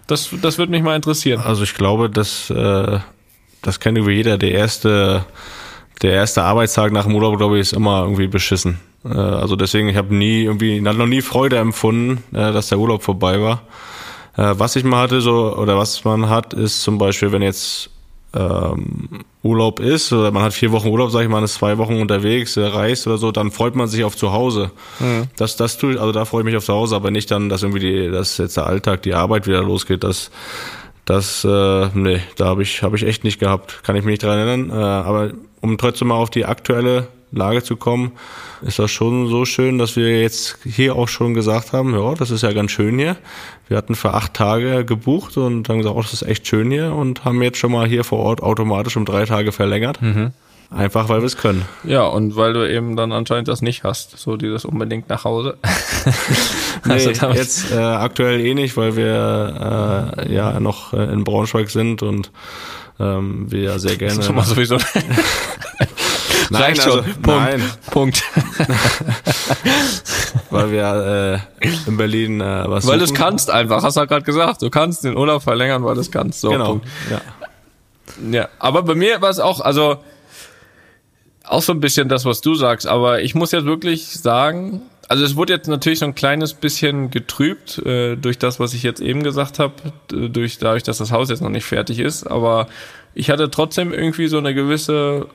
[0.06, 1.40] Das, das würde mich mal interessieren.
[1.40, 2.98] Also ich glaube, dass äh,
[3.62, 4.36] das kennt irgendwie jeder.
[4.36, 5.24] Der erste,
[6.02, 8.78] der erste Arbeitstag nach dem Urlaub, glaube ich, ist immer irgendwie beschissen.
[9.04, 13.02] Äh, also deswegen, ich habe nie irgendwie, noch nie Freude empfunden, äh, dass der Urlaub
[13.02, 13.62] vorbei war.
[14.36, 17.90] Äh, was ich mal hatte, so oder was man hat, ist zum Beispiel, wenn jetzt
[18.34, 19.08] ähm,
[19.42, 22.00] Urlaub ist, oder man hat vier Wochen Urlaub, sag ich mal, man ist zwei Wochen
[22.00, 24.70] unterwegs, reist oder so, dann freut man sich auf zu Hause.
[25.00, 25.24] Mhm.
[25.36, 27.48] Das, das tue ich, also da freue ich mich auf zu Hause, aber nicht dann,
[27.48, 30.04] dass irgendwie die, dass jetzt der Alltag, die Arbeit wieder losgeht.
[30.04, 30.30] Das,
[31.04, 33.82] das, äh, nee, da habe ich, habe ich echt nicht gehabt.
[33.82, 34.70] Kann ich mich nicht dran erinnern.
[34.70, 38.12] Äh, aber um trotzdem mal auf die aktuelle Lage zu kommen,
[38.62, 42.30] ist das schon so schön, dass wir jetzt hier auch schon gesagt haben, ja, das
[42.30, 43.16] ist ja ganz schön hier.
[43.68, 46.92] Wir hatten für acht Tage gebucht und haben gesagt, oh, das ist echt schön hier
[46.92, 50.00] und haben jetzt schon mal hier vor Ort automatisch um drei Tage verlängert.
[50.02, 50.32] Mhm.
[50.70, 51.64] Einfach weil wir es können.
[51.84, 55.56] Ja, und weil du eben dann anscheinend das nicht hast, so dieses unbedingt nach Hause.
[56.84, 62.02] nee, jetzt äh, aktuell eh nicht, weil wir äh, ja noch äh, in Braunschweig sind
[62.02, 62.32] und
[62.98, 64.14] ähm, wir ja sehr gerne.
[64.14, 64.78] Das ist schon mal sowieso.
[66.50, 67.04] Nein, Reicht also, schon.
[67.22, 67.26] Punkt.
[67.26, 67.70] Nein.
[67.90, 68.22] Punkt.
[70.50, 74.10] Weil wir äh, in Berlin äh, was Weil du es kannst einfach, hast du halt
[74.10, 74.62] gerade gesagt.
[74.62, 76.40] Du kannst den Urlaub verlängern, weil du es kannst.
[76.40, 76.66] So, genau.
[76.66, 76.88] Punkt.
[77.10, 77.20] Ja.
[78.30, 79.98] ja, aber bei mir war es auch, also
[81.44, 85.24] auch so ein bisschen das, was du sagst, aber ich muss jetzt wirklich sagen, also
[85.24, 89.00] es wurde jetzt natürlich so ein kleines bisschen getrübt äh, durch das, was ich jetzt
[89.00, 89.74] eben gesagt habe,
[90.08, 92.68] durch dadurch, dass das Haus jetzt noch nicht fertig ist, aber
[93.14, 95.28] ich hatte trotzdem irgendwie so eine gewisse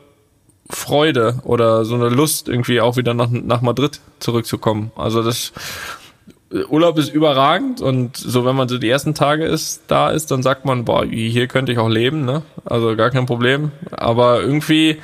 [0.70, 4.92] Freude oder so eine Lust, irgendwie auch wieder nach, nach Madrid zurückzukommen.
[4.96, 5.52] Also das
[6.52, 10.42] Urlaub ist überragend und so, wenn man so die ersten Tage ist, da ist, dann
[10.42, 12.42] sagt man, boah, hier könnte ich auch leben, ne?
[12.66, 13.72] Also gar kein Problem.
[13.92, 14.98] Aber irgendwie,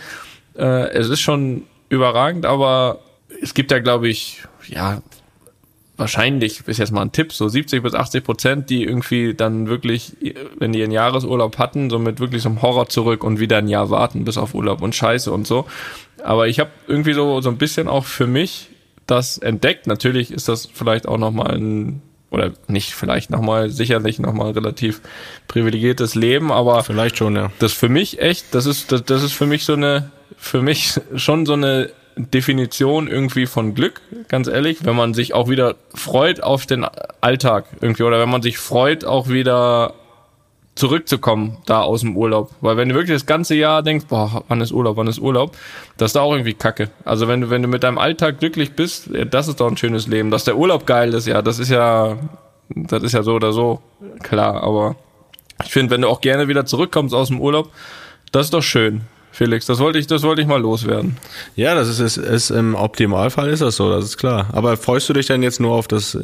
[0.58, 3.00] äh, es ist schon überragend, aber
[3.42, 5.02] es gibt ja, glaube ich, ja,
[5.98, 10.14] wahrscheinlich, ist jetzt mal ein Tipp, so 70 bis 80 Prozent, die irgendwie dann wirklich,
[10.58, 13.68] wenn die ihren Jahresurlaub hatten, so mit wirklich so einem Horror zurück und wieder ein
[13.68, 15.66] Jahr warten bis auf Urlaub und Scheiße und so.
[16.24, 18.70] Aber ich habe irgendwie so, so ein bisschen auch für mich
[19.08, 19.88] das entdeckt.
[19.88, 25.02] Natürlich ist das vielleicht auch nochmal ein, oder nicht vielleicht nochmal, sicherlich nochmal relativ
[25.48, 27.52] privilegiertes Leben, aber vielleicht schon, ja.
[27.60, 31.00] Das für mich echt, das ist, das, das ist für mich so eine, für mich
[31.16, 36.42] schon so eine Definition irgendwie von Glück, ganz ehrlich, wenn man sich auch wieder freut
[36.42, 36.86] auf den
[37.22, 39.94] Alltag irgendwie oder wenn man sich freut, auch wieder
[40.76, 42.52] zurückzukommen da aus dem Urlaub.
[42.62, 45.56] Weil wenn du wirklich das ganze Jahr denkst, boah, wann ist Urlaub, wann ist Urlaub,
[45.98, 46.90] das ist da auch irgendwie kacke.
[47.06, 50.08] Also wenn du, wenn du mit deinem Alltag glücklich bist, das ist doch ein schönes
[50.08, 50.32] Leben.
[50.32, 52.18] Dass der Urlaub geil ist, ja, das ist ja,
[52.70, 53.82] das ist ja so oder so
[54.22, 54.64] klar.
[54.64, 54.96] Aber
[55.64, 57.72] ich finde, wenn du auch gerne wieder zurückkommst aus dem Urlaub,
[58.32, 59.02] das ist doch schön.
[59.36, 59.66] Felix.
[59.66, 61.18] Das wollte ich, das wollte ich mal loswerden.
[61.56, 64.48] Ja, das ist, ist, ist im Optimalfall ist das so, das ist klar.
[64.54, 66.18] Aber freust du dich denn jetzt nur auf das,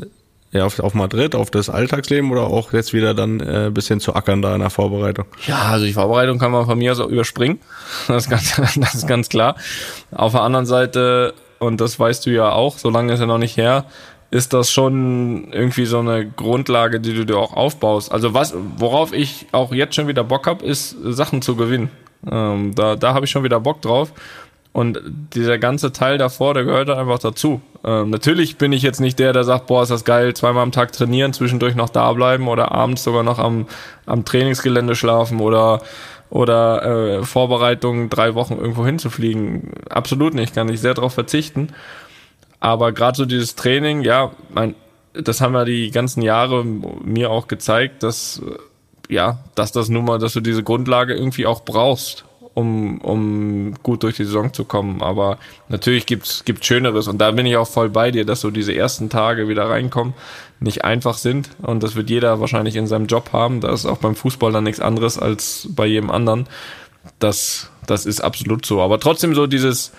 [0.52, 4.15] ja, auf, auf Madrid, auf das Alltagsleben oder auch jetzt wieder dann äh, bisschen zu
[4.15, 5.26] ackern da in der Vorbereitung?
[5.45, 7.60] Ja, also die Vorbereitung kann man von mir aus auch überspringen.
[8.08, 9.56] Das ist ganz, das ist ganz klar.
[10.12, 13.58] Auf der anderen Seite, und das weißt du ja auch, solange ist ja noch nicht
[13.58, 13.86] her,
[14.30, 18.10] ist das schon irgendwie so eine Grundlage, die du dir auch aufbaust.
[18.13, 21.89] Also was, worauf ich auch jetzt schon wieder Bock hab, ist Sachen zu gewinnen.
[22.30, 24.14] Ähm, da da habe ich schon wieder Bock drauf.
[24.74, 25.02] Und
[25.34, 27.62] dieser ganze Teil davor, der gehört einfach dazu.
[27.84, 30.72] Ähm, natürlich bin ich jetzt nicht der, der sagt, boah, ist das geil, zweimal am
[30.72, 33.68] Tag trainieren, zwischendurch noch da bleiben oder abends sogar noch am,
[34.06, 35.82] am Trainingsgelände schlafen oder
[36.30, 39.74] oder äh, Vorbereitungen drei Wochen irgendwo hinzufliegen.
[39.90, 41.74] Absolut nicht, kann ich sehr darauf verzichten.
[42.62, 44.76] Aber gerade so dieses Training, ja, mein,
[45.14, 48.42] das haben ja die ganzen Jahre mir auch gezeigt, dass
[49.12, 54.04] ja, dass das nun mal, dass du diese Grundlage irgendwie auch brauchst, um, um gut
[54.04, 55.02] durch die Saison zu kommen.
[55.02, 58.52] Aber natürlich gibt's gibt Schöneres und da bin ich auch voll bei dir, dass so
[58.52, 60.13] diese ersten Tage wieder reinkommen
[60.62, 63.62] nicht einfach sind und das wird jeder wahrscheinlich in seinem Job haben.
[63.62, 66.47] Da ist auch beim Fußball dann nichts anderes als bei jedem anderen.
[67.19, 68.80] Das, das ist absolut so.
[68.80, 69.91] Aber trotzdem so dieses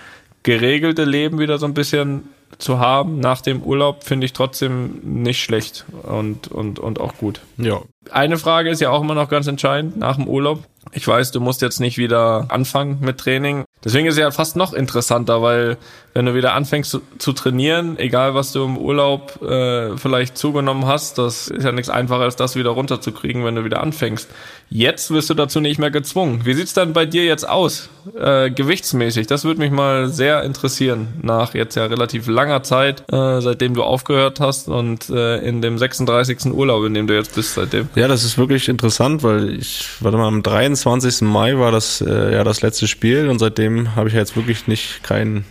[0.43, 5.43] geregelte Leben wieder so ein bisschen zu haben nach dem Urlaub, finde ich trotzdem nicht
[5.43, 7.41] schlecht und, und, und auch gut.
[7.59, 10.65] Ja, Eine Frage ist ja auch immer noch ganz entscheidend nach dem Urlaub.
[10.91, 13.65] Ich weiß, du musst jetzt nicht wieder anfangen mit Training.
[13.85, 15.77] Deswegen ist es ja fast noch interessanter, weil
[16.13, 20.87] wenn du wieder anfängst zu, zu trainieren, egal was du im Urlaub äh, vielleicht zugenommen
[20.87, 24.29] hast, das ist ja nichts einfacher, als das wieder runterzukriegen, wenn du wieder anfängst.
[24.69, 26.45] Jetzt wirst du dazu nicht mehr gezwungen.
[26.45, 27.89] Wie sieht's dann bei dir jetzt aus,
[28.19, 29.27] äh, gewichtsmäßig?
[29.27, 33.83] Das würde mich mal sehr interessieren, nach jetzt ja relativ langer Zeit, äh, seitdem du
[33.83, 36.47] aufgehört hast und äh, in dem 36.
[36.53, 37.89] Urlaub, in dem du jetzt bist seitdem.
[37.95, 41.23] Ja, das ist wirklich interessant, weil ich, warte mal, am 23.
[41.23, 45.03] Mai war das äh, ja das letzte Spiel und seitdem habe ich jetzt wirklich nicht
[45.03, 45.45] kein,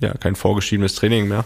[0.00, 1.44] ja, kein vorgeschriebenes Training mehr.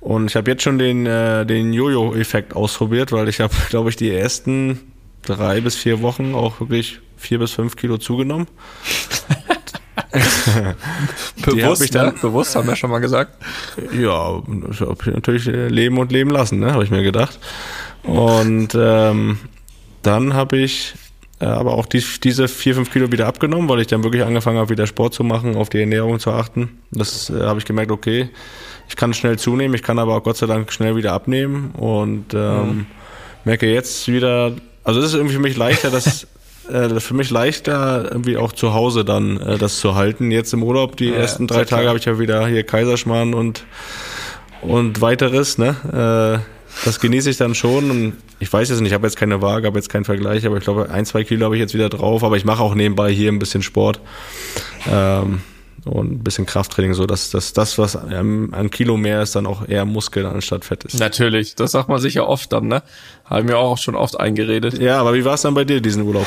[0.00, 3.96] Und ich habe jetzt schon den, äh, den Jojo-Effekt ausprobiert, weil ich habe, glaube ich,
[3.96, 4.80] die ersten
[5.22, 8.48] drei bis vier Wochen auch wirklich vier bis fünf Kilo zugenommen.
[11.44, 12.14] bewusst, ich dann, ne?
[12.20, 13.36] bewusst, haben wir schon mal gesagt.
[13.98, 14.42] Ja,
[15.06, 17.38] natürlich leben und leben lassen, ne, habe ich mir gedacht.
[18.04, 19.38] Und ähm,
[20.02, 20.94] dann habe ich
[21.40, 24.58] äh, aber auch die, diese vier, fünf Kilo wieder abgenommen, weil ich dann wirklich angefangen
[24.58, 26.78] habe, wieder Sport zu machen, auf die Ernährung zu achten.
[26.90, 28.30] Das äh, habe ich gemerkt, okay,
[28.88, 32.34] ich kann schnell zunehmen, ich kann aber auch Gott sei Dank schnell wieder abnehmen und
[32.34, 32.86] ähm, mhm.
[33.44, 34.52] merke jetzt wieder,
[34.84, 36.26] also es ist irgendwie für mich leichter, das
[36.70, 40.30] äh, für mich leichter, irgendwie auch zu Hause dann äh, das zu halten.
[40.30, 43.64] Jetzt im Urlaub, die ja, ersten drei Tage habe ich ja wieder hier Kaiserschmarrn und
[44.62, 46.40] und weiteres, ne?
[46.40, 46.53] Äh,
[46.84, 47.90] das genieße ich dann schon.
[47.90, 50.56] Und ich weiß jetzt nicht, ich habe jetzt keine Waage, habe jetzt keinen Vergleich, aber
[50.56, 52.24] ich glaube, ein, zwei Kilo habe ich jetzt wieder drauf.
[52.24, 54.00] Aber ich mache auch nebenbei hier ein bisschen Sport
[54.90, 55.40] ähm,
[55.84, 59.68] und ein bisschen Krafttraining, so dass, dass das, was an Kilo mehr ist, dann auch
[59.68, 60.98] eher Muskeln anstatt Fett ist.
[60.98, 62.82] Natürlich, das sagt man sich ja oft dann, ne?
[63.24, 64.78] Haben wir auch schon oft eingeredet.
[64.78, 66.26] Ja, aber wie war es dann bei dir diesen Urlaub?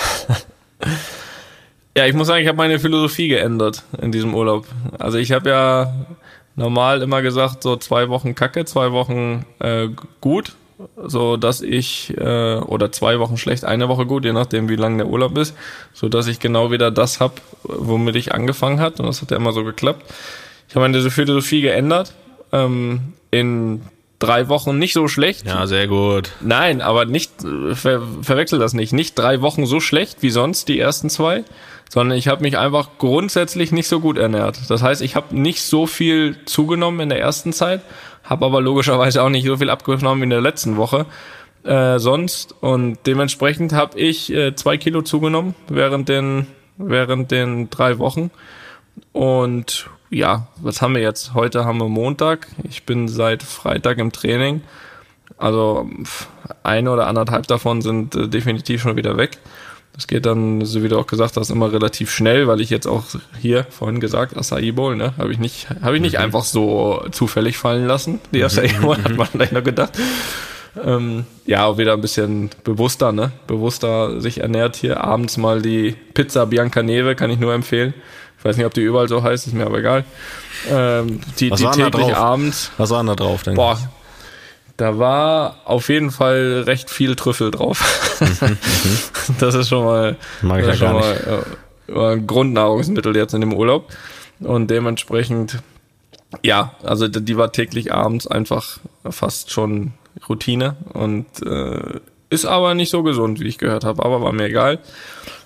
[1.98, 4.68] ja, ich muss sagen, ich habe meine Philosophie geändert in diesem Urlaub.
[5.00, 6.06] Also ich habe ja
[6.58, 9.88] normal immer gesagt, so zwei Wochen Kacke, zwei Wochen äh,
[10.20, 10.56] gut,
[11.02, 14.98] so dass ich äh, oder zwei Wochen schlecht, eine Woche gut, je nachdem wie lang
[14.98, 15.56] der Urlaub ist,
[15.94, 19.38] so dass ich genau wieder das hab, womit ich angefangen hat und das hat ja
[19.38, 20.04] immer so geklappt.
[20.68, 22.14] Ich habe meine Philosophie geändert.
[22.52, 23.82] Ähm, in
[24.20, 25.46] drei Wochen nicht so schlecht.
[25.46, 26.32] Ja, sehr gut.
[26.42, 27.32] Nein, aber nicht,
[27.74, 28.94] ver, verwechsel das nicht.
[28.94, 31.44] Nicht drei Wochen so schlecht wie sonst, die ersten zwei,
[31.90, 34.60] sondern ich habe mich einfach grundsätzlich nicht so gut ernährt.
[34.70, 37.82] Das heißt, ich habe nicht so viel zugenommen in der ersten Zeit,
[38.24, 41.06] habe aber logischerweise auch nicht so viel abgenommen wie in der letzten Woche.
[41.64, 46.48] Äh, sonst und dementsprechend habe ich äh, zwei Kilo zugenommen während den
[46.78, 48.30] während den drei Wochen
[49.12, 51.34] und ja, was haben wir jetzt?
[51.34, 52.48] Heute haben wir Montag.
[52.70, 54.62] Ich bin seit Freitag im Training.
[55.38, 55.90] Also
[56.64, 59.38] eine oder anderthalb davon sind äh, definitiv schon wieder weg.
[59.98, 62.86] Das geht dann, so wie du auch gesagt hast, immer relativ schnell, weil ich jetzt
[62.86, 63.04] auch
[63.42, 66.24] hier vorhin gesagt, Acai Bowl, ne, habe ich nicht, habe ich nicht mhm.
[66.24, 68.20] einfach so zufällig fallen lassen.
[68.32, 68.82] Die Acai mhm.
[68.84, 69.94] Bowl hat man vielleicht noch gedacht.
[70.86, 75.04] Ähm, ja, auch wieder ein bisschen bewusster, ne, bewusster sich ernährt hier.
[75.04, 77.96] Abends mal die Pizza Bianca Neve kann ich nur empfehlen.
[78.38, 80.06] Ich weiß nicht, ob die überall so heißt, ist mir aber egal.
[80.70, 82.70] Ähm, die Was die täglich abends.
[82.78, 83.80] Was war da drauf, denke Boah,
[84.78, 88.20] da war auf jeden Fall recht viel Trüffel drauf.
[88.20, 88.58] Mhm, mhm.
[89.40, 91.46] das ist schon mal, Mag ich ja schon mal
[91.88, 93.92] äh, Grundnahrungsmittel jetzt in dem Urlaub.
[94.40, 95.60] Und dementsprechend,
[96.44, 99.94] ja, also die war täglich abends einfach fast schon
[100.30, 104.46] Routine und äh, ist aber nicht so gesund, wie ich gehört habe, aber war mir
[104.46, 104.80] egal.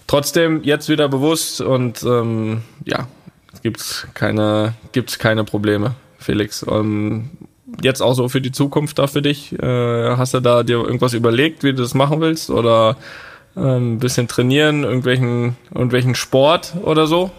[0.08, 3.08] Trotzdem jetzt wieder bewusst und ähm, ja,
[3.62, 6.66] gibt's keine, gibt's keine Probleme, Felix.
[6.68, 7.30] Ähm,
[7.82, 9.58] jetzt auch so für die Zukunft da für dich?
[9.60, 12.50] Äh, hast du da dir irgendwas überlegt, wie du das machen willst?
[12.50, 12.98] Oder
[13.56, 17.32] äh, ein bisschen trainieren, irgendwelchen, irgendwelchen Sport oder so?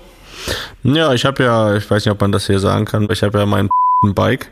[0.82, 3.38] Ja, ich habe ja, ich weiß nicht, ob man das hier sagen kann, ich habe
[3.38, 3.68] ja mein
[4.14, 4.50] Bike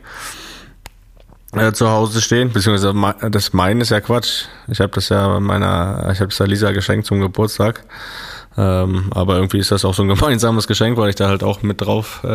[1.53, 2.95] äh, zu Hause stehen, beziehungsweise
[3.31, 4.45] das mein ist ja Quatsch.
[4.69, 7.85] Ich habe das ja meiner, ich habe das ja Lisa geschenkt zum Geburtstag.
[8.57, 11.63] Ähm, aber irgendwie ist das auch so ein gemeinsames Geschenk, weil ich da halt auch
[11.63, 12.27] mit drauf äh,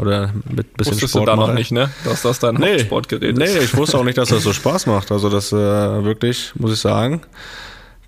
[0.00, 1.48] oder mit bisschen Wusstest Sport du da mache.
[1.48, 1.90] noch nicht, ne?
[2.04, 3.38] Dass das dein nee, Sportgerät ist.
[3.38, 5.10] Nee, ich wusste auch nicht, dass das so Spaß macht.
[5.10, 7.22] Also das äh, wirklich, muss ich sagen.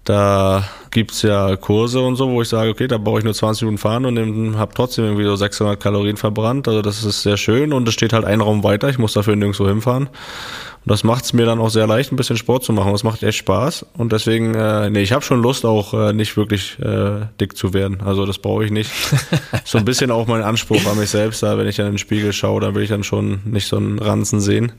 [0.07, 3.62] Da gibt's ja Kurse und so, wo ich sage, okay, da brauche ich nur 20
[3.62, 6.69] Minuten fahren und habe trotzdem irgendwie so 600 Kalorien verbrannt.
[6.69, 8.88] Also das ist sehr schön und es steht halt ein Raum weiter.
[8.88, 10.05] Ich muss dafür nirgendwo hinfahren.
[10.07, 12.92] Und das macht's mir dann auch sehr leicht, ein bisschen Sport zu machen.
[12.92, 13.85] Das macht echt Spaß.
[13.99, 17.75] Und deswegen, äh, nee, ich habe schon Lust, auch äh, nicht wirklich äh, dick zu
[17.75, 18.01] werden.
[18.05, 18.92] Also das brauche ich nicht.
[19.64, 21.99] so ein bisschen auch mein Anspruch an mich selbst da, wenn ich dann in den
[21.99, 24.71] Spiegel schaue, dann will ich dann schon nicht so einen Ranzen sehen.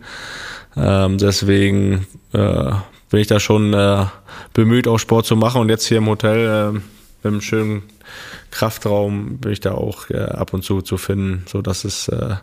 [0.78, 2.72] Ähm, deswegen äh,
[3.10, 4.06] bin ich da schon äh,
[4.58, 5.62] bemüht, auch Sport zu machen.
[5.62, 6.84] Und jetzt hier im Hotel äh, mit
[7.24, 7.84] einem schönen
[8.50, 12.36] Kraftraum bin ich da auch äh, ab und zu zu finden, so dass es, äh,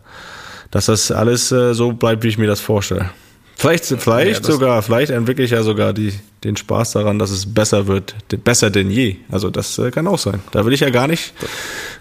[0.71, 3.11] dass das alles äh, so bleibt, wie ich mir das vorstelle.
[3.57, 7.53] Vielleicht, vielleicht ja, sogar, vielleicht entwickle ich ja sogar die, den Spaß daran, dass es
[7.53, 9.17] besser wird, besser denn je.
[9.31, 10.41] Also das äh, kann auch sein.
[10.53, 11.33] Da will ich ja gar nicht,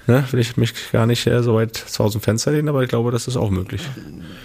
[0.06, 2.89] ne, will ich mich gar nicht äh, so weit aus dem Fenster lehnen, aber ich
[2.89, 3.82] glaube, das ist auch möglich.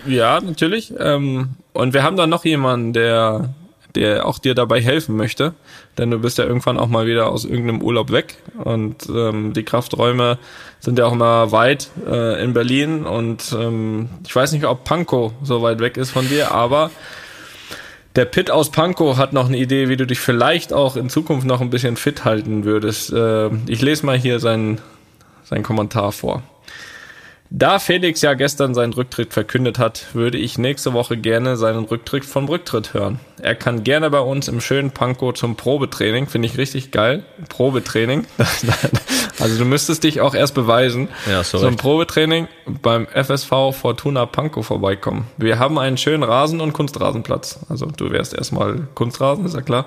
[0.06, 0.94] Ja, natürlich.
[0.98, 3.54] Ähm, und wir haben da noch jemanden, der
[3.94, 5.54] der auch dir dabei helfen möchte,
[5.96, 9.64] denn du bist ja irgendwann auch mal wieder aus irgendeinem Urlaub weg und ähm, die
[9.64, 10.38] Krafträume
[10.80, 15.32] sind ja auch immer weit äh, in Berlin und ähm, ich weiß nicht, ob Pankow
[15.42, 16.90] so weit weg ist von dir, aber
[18.16, 21.46] der Pit aus Pankow hat noch eine Idee, wie du dich vielleicht auch in Zukunft
[21.46, 23.12] noch ein bisschen fit halten würdest.
[23.12, 24.80] Äh, ich lese mal hier seinen,
[25.44, 26.42] seinen Kommentar vor.
[27.50, 32.26] Da Felix ja gestern seinen Rücktritt verkündet hat, würde ich nächste Woche gerne seinen Rücktritt
[32.26, 33.20] vom Rücktritt hören.
[33.40, 37.24] Er kann gerne bei uns im schönen Pankow zum Probetraining, finde ich richtig geil.
[37.48, 38.26] Probetraining.
[39.38, 41.08] also du müsstest dich auch erst beweisen.
[41.26, 45.28] Ja, so Zum Probetraining beim FSV Fortuna Pankow vorbeikommen.
[45.38, 47.60] Wir haben einen schönen Rasen und Kunstrasenplatz.
[47.70, 49.86] Also du wärst erstmal Kunstrasen, ist ja klar.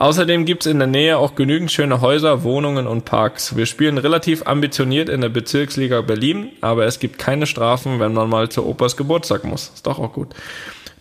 [0.00, 3.54] Außerdem gibt's in der Nähe auch genügend schöne Häuser, Wohnungen und Parks.
[3.54, 8.30] Wir spielen relativ ambitioniert in der Bezirksliga Berlin, aber es gibt keine Strafen, wenn man
[8.30, 9.70] mal zu Opas Geburtstag muss.
[9.74, 10.28] Ist doch auch gut.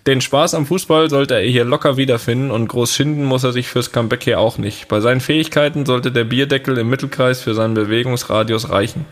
[0.05, 3.69] Den Spaß am Fußball sollte er hier locker wiederfinden und groß schinden muss er sich
[3.69, 4.89] fürs Comeback hier auch nicht.
[4.89, 9.05] Bei seinen Fähigkeiten sollte der Bierdeckel im Mittelkreis für seinen Bewegungsradius reichen.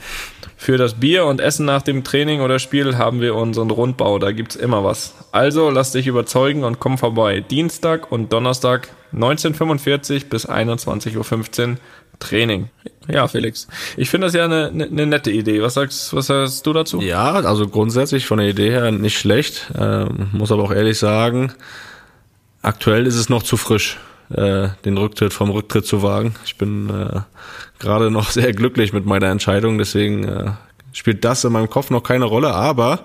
[0.57, 4.33] Für das Bier und Essen nach dem Training oder Spiel haben wir unseren Rundbau, da
[4.33, 5.13] gibt's immer was.
[5.31, 7.39] Also lass dich überzeugen und komm vorbei.
[7.39, 11.77] Dienstag und Donnerstag 1945 bis 21.15 Uhr
[12.19, 12.69] Training.
[13.07, 13.67] Ja, Felix.
[13.95, 15.61] Ich finde das ja eine, eine, eine, nette Idee.
[15.61, 16.99] Was sagst, was sagst du dazu?
[17.01, 19.71] Ja, also grundsätzlich von der Idee her nicht schlecht.
[19.77, 21.53] Ähm, muss aber auch ehrlich sagen,
[22.61, 23.97] aktuell ist es noch zu frisch,
[24.29, 26.35] äh, den Rücktritt vom Rücktritt zu wagen.
[26.45, 27.21] Ich bin äh,
[27.79, 30.51] gerade noch sehr glücklich mit meiner Entscheidung, deswegen äh,
[30.91, 33.01] spielt das in meinem Kopf noch keine Rolle, aber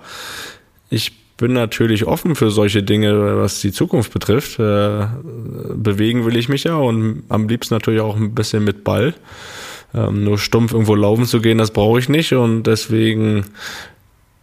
[0.89, 4.59] ich bin natürlich offen für solche Dinge, was die Zukunft betrifft.
[4.59, 5.07] Äh,
[5.75, 9.13] bewegen will ich mich ja und am liebsten natürlich auch ein bisschen mit Ball.
[9.93, 13.43] Ähm, nur stumpf irgendwo laufen zu gehen, das brauche ich nicht und deswegen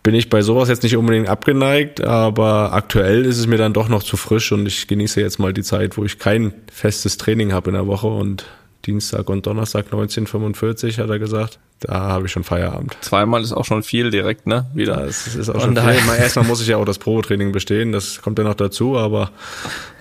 [0.02, 3.88] bin ich bei sowas jetzt nicht unbedingt abgeneigt, aber aktuell ist es mir dann doch
[3.88, 7.54] noch zu frisch und ich genieße jetzt mal die Zeit, wo ich kein festes Training
[7.54, 8.44] habe in der Woche und
[8.86, 11.58] Dienstag und Donnerstag 1945 hat er gesagt.
[11.80, 12.96] Da habe ich schon Feierabend.
[13.00, 14.66] Zweimal ist auch schon viel direkt, ne?
[14.74, 15.00] Wieder.
[15.00, 16.04] Ja, es ist auch schon viel.
[16.06, 19.30] Mal, erstmal muss ich ja auch das Probetraining bestehen, das kommt ja noch dazu, aber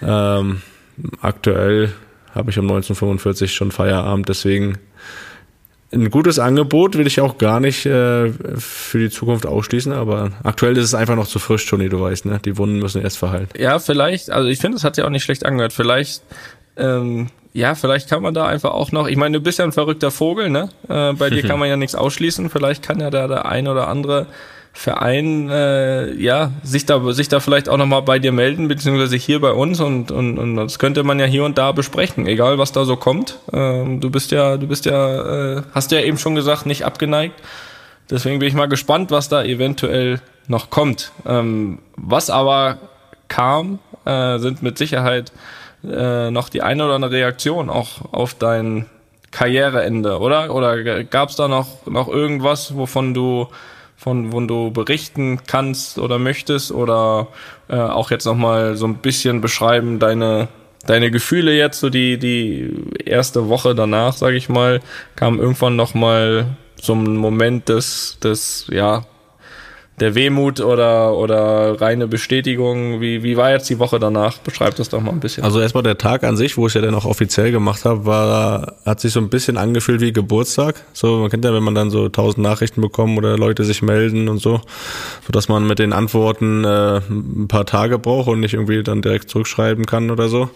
[0.02, 0.62] ähm,
[1.22, 1.94] aktuell
[2.36, 4.78] habe ich um 1945 schon Feierabend, deswegen
[5.92, 10.78] ein gutes Angebot will ich auch gar nicht äh, für die Zukunft ausschließen, aber aktuell
[10.78, 12.40] ist es einfach noch zu frisch, Toni, du weißt, ne?
[12.46, 13.48] Die Wunden müssen erst verheilen.
[13.58, 15.74] Ja, vielleicht, also ich finde, es hat ja auch nicht schlecht angehört.
[15.74, 16.22] Vielleicht
[16.78, 19.72] ähm, ja, vielleicht kann man da einfach auch noch, ich meine, du bist ja ein
[19.72, 20.70] verrückter Vogel, ne?
[20.88, 22.50] Äh, bei dir kann man ja nichts ausschließen.
[22.50, 24.28] Vielleicht kann ja da der ein oder andere
[24.72, 29.42] Verein äh, ja sich da sich da vielleicht auch nochmal bei dir melden beziehungsweise hier
[29.42, 32.72] bei uns und, und und das könnte man ja hier und da besprechen egal was
[32.72, 36.36] da so kommt ähm, du bist ja du bist ja äh, hast ja eben schon
[36.36, 37.42] gesagt nicht abgeneigt
[38.10, 42.78] deswegen bin ich mal gespannt was da eventuell noch kommt ähm, was aber
[43.28, 45.32] kam äh, sind mit Sicherheit
[45.84, 48.86] äh, noch die eine oder andere Reaktion auch auf dein
[49.32, 50.54] Karriereende, oder?
[50.54, 53.48] Oder gab es da noch, noch irgendwas, wovon du
[54.00, 57.28] von wo du berichten kannst oder möchtest oder
[57.68, 60.48] äh, auch jetzt nochmal so ein bisschen beschreiben deine
[60.88, 64.80] deine Gefühle jetzt so die die erste Woche danach sage ich mal
[65.18, 66.46] kam irgendwann nochmal
[66.82, 69.04] so ein Moment des des ja
[70.02, 73.02] der Wehmut oder, oder reine Bestätigung?
[73.02, 74.38] Wie, wie war jetzt die Woche danach?
[74.40, 75.44] Beschreib das doch mal ein bisschen.
[75.44, 78.76] Also erstmal der Tag an sich, wo ich ja dann auch offiziell gemacht habe, war,
[78.86, 80.84] hat sich so ein bisschen angefühlt wie Geburtstag.
[80.94, 84.30] So, man kennt ja, wenn man dann so tausend Nachrichten bekommt oder Leute sich melden
[84.30, 84.62] und so,
[85.26, 89.02] so dass man mit den Antworten äh, ein paar Tage braucht und nicht irgendwie dann
[89.02, 90.50] direkt zurückschreiben kann oder so.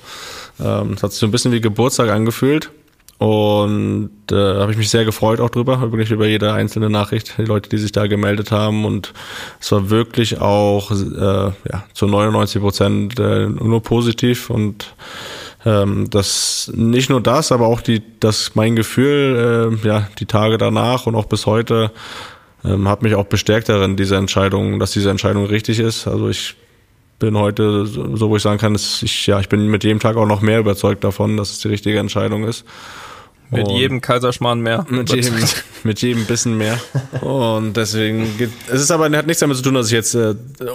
[0.64, 2.70] Ähm, das hat sich so ein bisschen wie Geburtstag angefühlt.
[3.20, 7.44] Und äh, habe ich mich sehr gefreut auch drüber, wirklich über jede einzelne Nachricht, die
[7.44, 8.86] Leute, die sich da gemeldet haben.
[8.86, 9.14] Und
[9.62, 14.94] es war wirklich auch äh, ja, zu 99 Prozent äh, nur positiv und
[15.66, 20.58] ähm, das nicht nur das, aber auch die, das mein Gefühl, äh, ja, die Tage
[20.58, 21.92] danach und auch bis heute
[22.66, 26.08] ähm, hat mich auch bestärkt darin, diese Entscheidung, dass diese Entscheidung richtig ist.
[26.08, 26.56] Also ich
[27.24, 30.18] bin heute so, wo ich sagen kann, dass ich, ja, ich bin mit jedem Tag
[30.18, 32.66] auch noch mehr überzeugt davon, dass es die richtige Entscheidung ist.
[33.50, 34.86] Mit und jedem Kaiserschmarrn mehr.
[34.90, 35.36] Mit jedem,
[35.84, 36.78] mit jedem bisschen mehr.
[37.22, 40.34] Und deswegen geht, es ist aber, hat nichts damit zu tun, dass ich jetzt äh,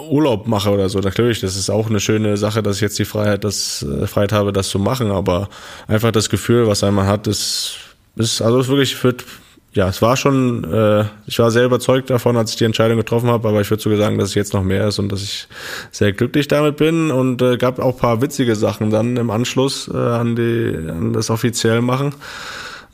[0.08, 1.00] Urlaub mache oder so.
[1.00, 4.32] Natürlich, das ist auch eine schöne Sache, dass ich jetzt die Freiheit, das, äh, Freiheit
[4.32, 5.10] habe, das zu machen.
[5.10, 5.48] Aber
[5.86, 7.78] einfach das Gefühl, was einmal hat, ist,
[8.16, 9.24] ist, also ist wirklich, wird
[9.72, 13.28] ja, es war schon, äh, ich war sehr überzeugt davon, als ich die Entscheidung getroffen
[13.28, 15.46] habe, aber ich würde sogar sagen, dass es jetzt noch mehr ist und dass ich
[15.90, 19.96] sehr glücklich damit bin und äh, gab auch paar witzige Sachen dann im Anschluss äh,
[19.96, 22.14] an die an das offiziell machen.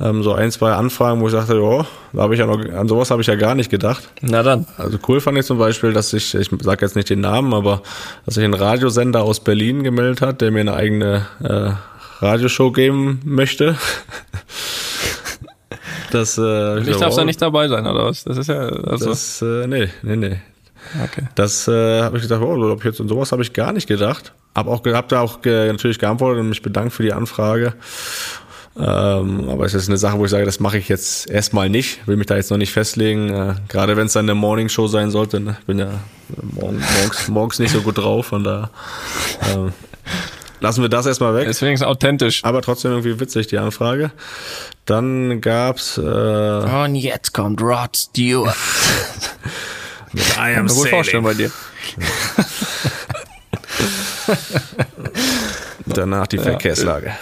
[0.00, 2.88] Ähm, so ein, zwei Anfragen, wo ich dachte, ja, da habe ich ja noch, an
[2.88, 4.08] sowas habe ich ja gar nicht gedacht.
[4.20, 4.66] Na dann.
[4.76, 7.82] Also cool fand ich zum Beispiel, dass ich, ich sage jetzt nicht den Namen, aber
[8.26, 13.20] dass sich ein Radiosender aus Berlin gemeldet hat, der mir eine eigene äh, Radioshow geben
[13.24, 13.76] möchte.
[16.14, 18.24] das, äh, Ich darf da nicht dabei sein, oder was?
[18.24, 19.06] Das ist ja, also.
[19.06, 20.38] Das, äh, nee, nee, nee.
[21.02, 21.28] okay.
[21.34, 23.86] Das äh, habe ich gedacht, oh, ob ich jetzt und sowas habe ich gar nicht
[23.86, 24.32] gedacht.
[24.54, 27.74] Hab auch hab da auch ge natürlich geantwortet und mich bedankt für die Anfrage.
[28.76, 32.06] Ähm, aber es ist eine Sache, wo ich sage, das mache ich jetzt erstmal nicht,
[32.08, 33.28] will mich da jetzt noch nicht festlegen.
[33.32, 35.56] Äh, gerade wenn es dann eine Morning Show sein sollte, ne?
[35.66, 36.00] bin ja
[36.42, 38.70] morgen, morgens, morgens nicht so gut drauf, von da
[39.42, 39.70] äh,
[40.60, 41.46] lassen wir das erstmal weg.
[41.46, 42.42] Deswegen ist es authentisch.
[42.42, 44.10] Aber trotzdem irgendwie witzig die Anfrage.
[44.86, 48.54] Dann gab's äh, Und jetzt kommt Rod Stewart.
[50.14, 51.50] I Kann mir gut vorstellen bei dir.
[55.86, 57.12] danach die Verkehrslage.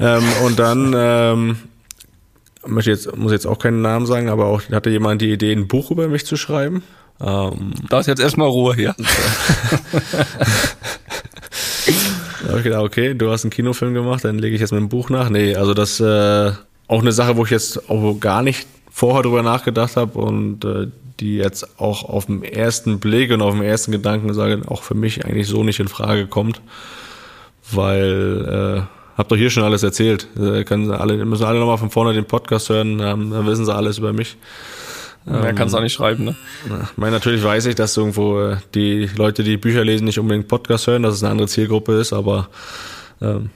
[0.00, 1.58] Ähm, und dann ähm,
[2.66, 5.68] möchte jetzt, muss jetzt auch keinen Namen sagen, aber auch hatte jemand die Idee, ein
[5.68, 6.82] Buch über mich zu schreiben.
[7.20, 8.94] Ähm, Da ist jetzt erstmal Ruhe hier.
[12.42, 14.78] da habe ich gedacht, okay, du hast einen Kinofilm gemacht, dann lege ich jetzt mit
[14.78, 15.28] einem Buch nach.
[15.28, 16.52] Nee, also das äh,
[16.88, 20.88] auch eine Sache, wo ich jetzt auch gar nicht vorher drüber nachgedacht habe und äh,
[21.20, 24.94] die jetzt auch auf den ersten Blick und auf den ersten Gedanken sage, auch für
[24.94, 26.60] mich eigentlich so nicht in Frage kommt,
[27.70, 30.28] weil äh, hab doch hier schon alles erzählt.
[30.38, 33.64] Äh, können sie alle, müssen alle nochmal von vorne den Podcast hören, ähm, dann wissen
[33.64, 34.36] sie alles über mich.
[35.24, 36.36] Mehr kannst du auch nicht schreiben, ne?
[36.64, 40.48] Ich meine, natürlich weiß ich, dass irgendwo äh, die Leute, die Bücher lesen, nicht unbedingt
[40.48, 42.48] Podcast hören, dass es eine andere Zielgruppe ist, aber
[43.20, 43.50] ähm,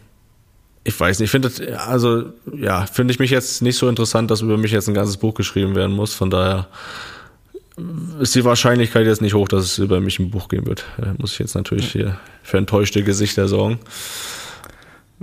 [0.85, 2.25] ich weiß nicht, ich finde, also
[2.57, 5.35] ja, finde ich mich jetzt nicht so interessant, dass über mich jetzt ein ganzes Buch
[5.35, 6.15] geschrieben werden muss.
[6.15, 6.67] Von daher
[8.21, 10.85] ist die Wahrscheinlichkeit jetzt nicht hoch, dass es über mich ein Buch geben wird.
[10.99, 13.79] Äh, muss ich jetzt natürlich hier für enttäuschte Gesichter sorgen.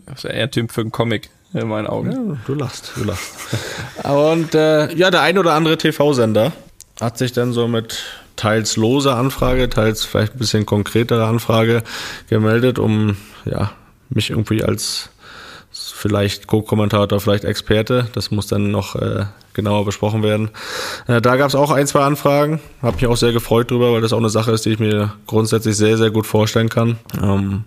[0.06, 2.12] Das ist eher Typ für einen Comic, in meinen Augen.
[2.12, 3.34] Ja, du lachst, du lachst.
[4.04, 6.54] Und äh, ja, der ein oder andere TV-Sender
[7.02, 8.04] hat sich dann so mit
[8.36, 11.84] teils loser Anfrage, teils vielleicht ein bisschen konkretere Anfrage
[12.30, 13.72] gemeldet, um ja
[14.10, 15.10] mich irgendwie als
[16.00, 20.50] vielleicht Co-Kommentator, vielleicht Experte, das muss dann noch äh, genauer besprochen werden.
[21.08, 24.02] Äh, da gab es auch ein, zwei Anfragen, habe mich auch sehr gefreut drüber, weil
[24.02, 26.98] das auch eine Sache ist, die ich mir grundsätzlich sehr, sehr gut vorstellen kann.
[27.22, 27.66] Ähm,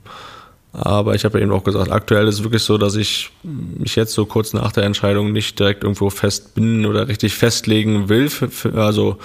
[0.72, 3.94] aber ich habe ja eben auch gesagt, aktuell ist es wirklich so, dass ich mich
[3.96, 8.30] jetzt so kurz nach der Entscheidung nicht direkt irgendwo fest bin oder richtig festlegen will.
[8.74, 9.18] Also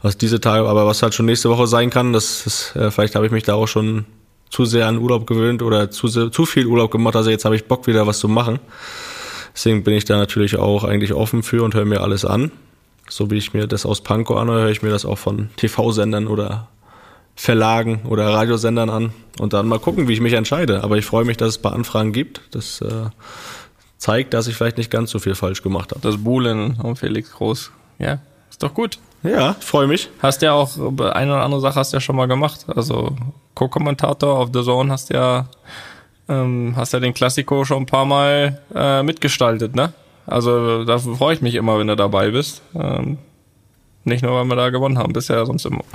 [0.00, 3.14] was diese Tage, aber was halt schon nächste Woche sein kann, das ist, äh, vielleicht
[3.14, 4.06] habe ich mich da auch schon
[4.50, 7.16] zu sehr an Urlaub gewöhnt oder zu, zu viel Urlaub gemacht.
[7.16, 8.60] Also jetzt habe ich Bock wieder was zu machen.
[9.54, 12.50] Deswegen bin ich da natürlich auch eigentlich offen für und höre mir alles an.
[13.08, 16.26] So wie ich mir das aus Pankow anhöre, höre ich mir das auch von TV-Sendern
[16.26, 16.68] oder
[17.36, 20.84] Verlagen oder Radiosendern an und dann mal gucken, wie ich mich entscheide.
[20.84, 22.40] Aber ich freue mich, dass es ein paar Anfragen gibt.
[22.52, 23.10] Das äh,
[23.98, 26.00] zeigt, dass ich vielleicht nicht ganz so viel falsch gemacht habe.
[26.00, 27.72] Das Buhlen und Felix Groß.
[27.98, 28.98] Ja, ist doch gut.
[29.24, 30.10] Ja, freue mich.
[30.20, 32.66] Hast ja auch, eine oder andere Sache hast du ja schon mal gemacht.
[32.68, 33.16] Also
[33.54, 35.46] Co-Kommentator auf The Zone hast ja,
[36.28, 39.94] ähm, hast ja den Klassiko schon ein paar Mal äh, mitgestaltet, ne?
[40.26, 42.62] Also da freue ich mich immer, wenn du dabei bist.
[42.74, 43.18] Ähm,
[44.04, 45.80] nicht nur, weil wir da gewonnen haben, bisher sonst immer.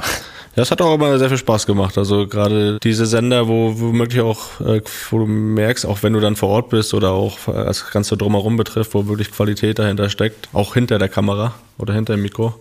[0.56, 1.98] Das hat auch immer sehr viel Spaß gemacht.
[1.98, 6.36] Also gerade diese Sender, wo womöglich auch, äh, wo du merkst, auch wenn du dann
[6.36, 10.50] vor Ort bist oder auch äh, das Ganze drumherum betrifft, wo wirklich Qualität dahinter steckt,
[10.52, 12.56] auch hinter der Kamera oder hinter dem Mikro.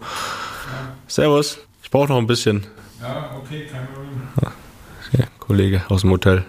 [1.09, 2.67] Servus, ich brauche noch ein bisschen.
[3.01, 4.53] Ja, okay, kein Problem.
[5.13, 6.45] Ja, Kollege aus dem Hotel.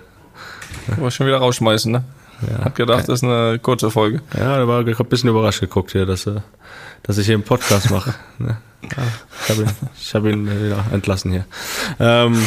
[0.97, 2.03] Wollte schon wieder rausschmeißen, ne?
[2.41, 2.65] Ja.
[2.65, 4.21] Hab gedacht, das ist eine kurze Folge.
[4.37, 6.41] Ja, der war ein bisschen überrascht geguckt hier, dass, äh,
[7.03, 8.13] dass ich hier einen Podcast mache.
[8.37, 8.57] Ne?
[8.83, 9.03] Ja,
[9.43, 9.69] ich habe ihn,
[9.99, 11.45] ich hab ihn äh, ja, entlassen hier.
[11.99, 12.41] Ähm,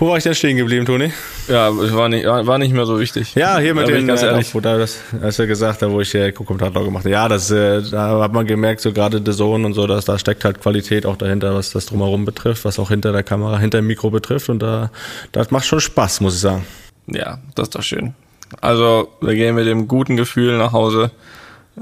[0.00, 1.12] wo war ich denn stehen geblieben, Toni?
[1.46, 3.34] Ja, war nicht, war nicht mehr so wichtig.
[3.34, 4.54] Ja, hier mit ich ganz äh, ehrlich.
[4.54, 7.12] wo da das, hast du gesagt, da wo ich äh, Kommentator gemacht habe.
[7.12, 10.18] Ja, das, äh, da hat man gemerkt, so gerade The Zone und so, dass da
[10.18, 13.78] steckt halt Qualität auch dahinter, was das drumherum betrifft, was auch hinter der Kamera, hinter
[13.78, 14.90] dem Mikro betrifft und da,
[15.32, 16.64] das macht schon Spaß, muss ich sagen.
[17.06, 18.14] Ja, das ist doch schön.
[18.60, 21.10] Also, wir gehen mit dem guten Gefühl nach Hause.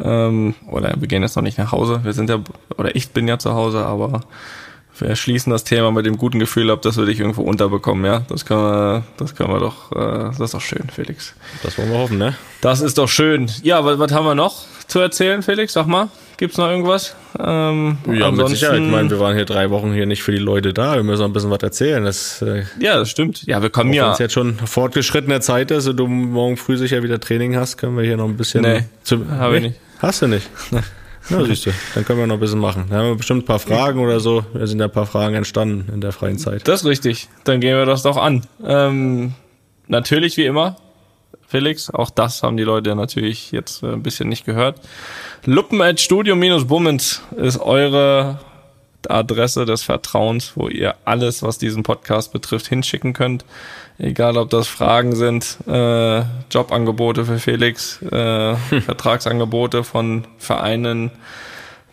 [0.02, 2.00] Ähm, oder wir gehen jetzt noch nicht nach Hause.
[2.02, 2.40] Wir sind ja,
[2.76, 4.20] oder ich bin ja zu Hause, aber
[5.00, 8.22] wir schließen das Thema mit dem guten Gefühl ab, dass wir dich irgendwo unterbekommen, ja.
[8.28, 11.34] Das können wir, das können wir doch, äh, das ist doch schön, Felix.
[11.62, 12.37] Das wollen wir hoffen, ne?
[12.61, 13.50] Das ist doch schön.
[13.62, 15.72] Ja, was, was haben wir noch zu erzählen, Felix?
[15.72, 16.08] Sag mal,
[16.38, 17.14] gibt's noch irgendwas?
[17.38, 18.80] Ähm, Ja, mit Sicherheit.
[18.80, 20.96] Ich meine, wir waren hier drei Wochen hier nicht für die Leute da.
[20.96, 22.04] Wir müssen noch ein bisschen was erzählen.
[22.04, 23.44] Das, äh, ja, das stimmt.
[23.46, 24.12] Ja, wir kommen Wenn ja.
[24.12, 27.96] es jetzt schon fortgeschrittene Zeit ist und du morgen früh sicher wieder Training hast, können
[27.96, 28.62] wir hier noch ein bisschen.
[28.62, 29.80] Nee, zum, hab ich nicht.
[30.01, 30.49] Hast du nicht?
[31.31, 32.87] Na, siehst du, dann können wir noch ein bisschen machen.
[32.91, 34.45] Da haben wir bestimmt ein paar Fragen oder so.
[34.55, 36.66] Da sind ja ein paar Fragen entstanden in der freien Zeit.
[36.66, 37.29] Das ist richtig.
[37.45, 38.45] Dann gehen wir das doch an.
[38.64, 39.35] Ähm,
[39.87, 40.76] natürlich wie immer,
[41.47, 44.81] Felix, auch das haben die Leute natürlich jetzt äh, ein bisschen nicht gehört.
[45.45, 48.39] Luppen at Studio-Bummens ist eure
[49.11, 53.44] Adresse des Vertrauens, wo ihr alles, was diesen Podcast betrifft, hinschicken könnt.
[53.98, 58.82] Egal, ob das Fragen sind, äh, Jobangebote für Felix, äh, hm.
[58.82, 61.11] Vertragsangebote von Vereinen,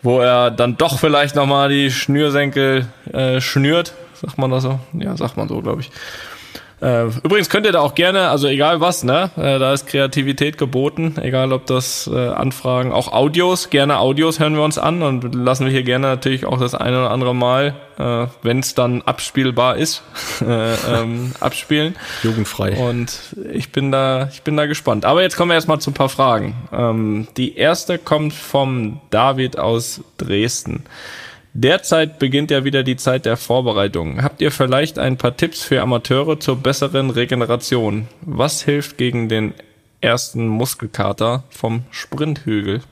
[0.02, 3.94] wo er dann doch vielleicht nochmal die Schnürsenkel äh, schnürt.
[4.14, 4.78] Sagt man das so?
[4.92, 5.90] Ja, sagt man so, glaube ich.
[6.80, 10.58] Äh, übrigens könnt ihr da auch gerne, also egal was, ne, äh, da ist Kreativität
[10.58, 15.34] geboten, egal ob das äh, Anfragen, auch Audios, gerne Audios hören wir uns an und
[15.34, 19.00] lassen wir hier gerne natürlich auch das eine oder andere Mal, äh, wenn es dann
[19.02, 20.02] abspielbar ist,
[20.42, 21.96] äh, ähm, abspielen.
[22.22, 22.76] Jugendfrei.
[22.76, 23.20] Und
[23.50, 25.06] ich bin da, ich bin da gespannt.
[25.06, 26.56] Aber jetzt kommen wir erstmal zu ein paar Fragen.
[26.72, 30.84] Ähm, die erste kommt vom David aus Dresden.
[31.58, 34.22] Derzeit beginnt ja wieder die Zeit der Vorbereitung.
[34.22, 38.08] Habt ihr vielleicht ein paar Tipps für Amateure zur besseren Regeneration?
[38.20, 39.54] Was hilft gegen den
[40.02, 42.82] ersten Muskelkater vom Sprinthügel?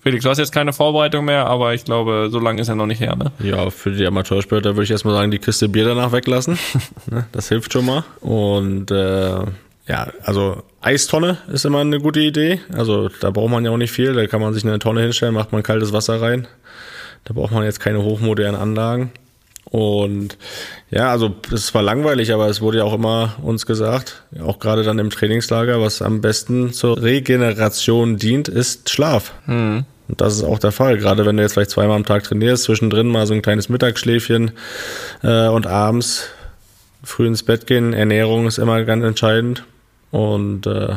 [0.00, 2.86] Felix, du hast jetzt keine Vorbereitung mehr, aber ich glaube, so lange ist er noch
[2.86, 3.32] nicht her, ne?
[3.40, 6.56] Ja, für die Amateursportler würde ich erstmal sagen, die Kiste Bier danach weglassen.
[7.10, 8.04] Ne, das hilft schon mal.
[8.20, 9.40] Und äh,
[9.86, 12.60] ja, also Eistonne ist immer eine gute Idee.
[12.72, 14.12] Also da braucht man ja auch nicht viel.
[14.14, 16.46] Da kann man sich eine Tonne hinstellen, macht man kaltes Wasser rein.
[17.24, 19.12] Da braucht man jetzt keine hochmodernen Anlagen.
[19.70, 20.38] Und
[20.90, 24.84] ja, also es war langweilig, aber es wurde ja auch immer uns gesagt, auch gerade
[24.84, 29.32] dann im Trainingslager, was am besten zur Regeneration dient, ist Schlaf.
[29.46, 29.84] Mhm.
[30.06, 30.98] Und das ist auch der Fall.
[30.98, 34.52] Gerade wenn du jetzt vielleicht zweimal am Tag trainierst, zwischendrin mal so ein kleines Mittagsschläfchen
[35.22, 36.28] äh, und abends
[37.02, 37.94] früh ins Bett gehen.
[37.94, 39.64] Ernährung ist immer ganz entscheidend.
[40.10, 40.96] Und äh,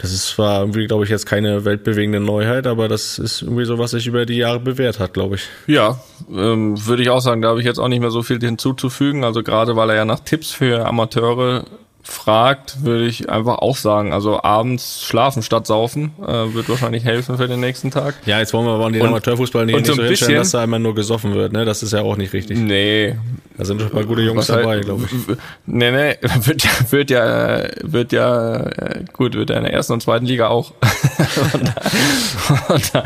[0.00, 3.78] das ist zwar irgendwie, glaube ich, jetzt keine weltbewegende Neuheit, aber das ist irgendwie so,
[3.78, 5.42] was sich über die Jahre bewährt hat, glaube ich.
[5.66, 8.40] Ja, ähm, würde ich auch sagen, da habe ich jetzt auch nicht mehr so viel
[8.40, 9.24] hinzuzufügen.
[9.24, 11.64] Also gerade weil er ja nach Tipps für Amateure
[12.02, 17.36] fragt, würde ich einfach auch sagen, also abends schlafen statt saufen äh, wird wahrscheinlich helfen
[17.36, 18.14] für den nächsten Tag.
[18.24, 20.94] Ja, jetzt wollen wir aber den Amateurfußball nicht, so, so hinstellen, dass da immer nur
[20.94, 21.64] gesoffen wird, ne?
[21.64, 22.58] Das ist ja auch nicht richtig.
[22.58, 23.16] Nee.
[23.56, 25.36] Da sind schon mal gute Jungs halt, dabei, glaube ich.
[25.66, 29.92] Nee, nee, wird ja, wird ja, wird ja, äh, gut, wird ja in der ersten
[29.92, 30.72] und zweiten Liga auch.
[31.52, 33.04] und da, und da,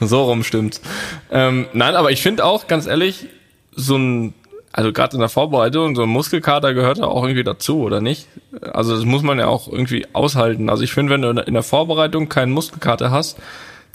[0.00, 0.82] so rum stimmt's.
[1.30, 3.28] Ähm, nein, aber ich finde auch, ganz ehrlich,
[3.74, 4.34] so ein
[4.76, 8.26] also gerade in der Vorbereitung, so ein Muskelkater gehört da auch irgendwie dazu, oder nicht?
[8.60, 10.68] Also das muss man ja auch irgendwie aushalten.
[10.68, 13.38] Also ich finde, wenn du in der Vorbereitung keinen Muskelkater hast,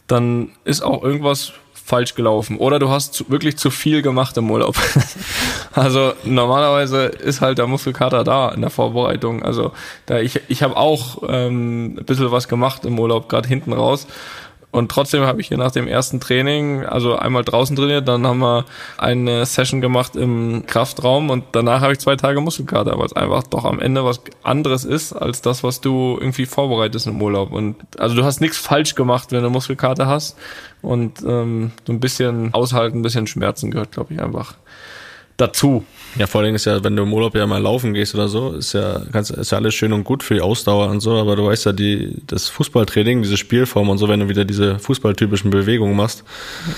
[0.07, 2.57] dann ist auch irgendwas falsch gelaufen.
[2.59, 4.77] Oder du hast zu, wirklich zu viel gemacht im Urlaub.
[5.73, 9.43] also normalerweise ist halt der Muskelkater da in der Vorbereitung.
[9.43, 9.73] Also
[10.05, 14.07] da ich, ich habe auch ähm, ein bisschen was gemacht im Urlaub, gerade hinten raus.
[14.71, 18.39] Und trotzdem habe ich hier nach dem ersten Training, also einmal draußen trainiert, dann haben
[18.39, 18.65] wir
[18.99, 23.43] eine Session gemacht im Kraftraum und danach habe ich zwei Tage Muskelkater, weil es einfach
[23.43, 27.51] doch am Ende was anderes ist als das, was du irgendwie vorbereitest im Urlaub.
[27.51, 30.37] Und also du hast nichts falsch gemacht, wenn du Muskelkater hast.
[30.83, 34.53] Und ähm, so ein bisschen aushalten, ein bisschen Schmerzen gehört, glaube ich, einfach
[35.39, 35.85] dazu.
[36.17, 38.53] Ja, vor allem ist ja, wenn du im Urlaub ja mal laufen gehst oder so,
[38.53, 41.35] ist ja, ganz, ist ja alles schön und gut für die Ausdauer und so, aber
[41.35, 45.51] du weißt ja, die, das Fußballtraining, diese Spielform und so, wenn du wieder diese fußballtypischen
[45.51, 46.23] Bewegungen machst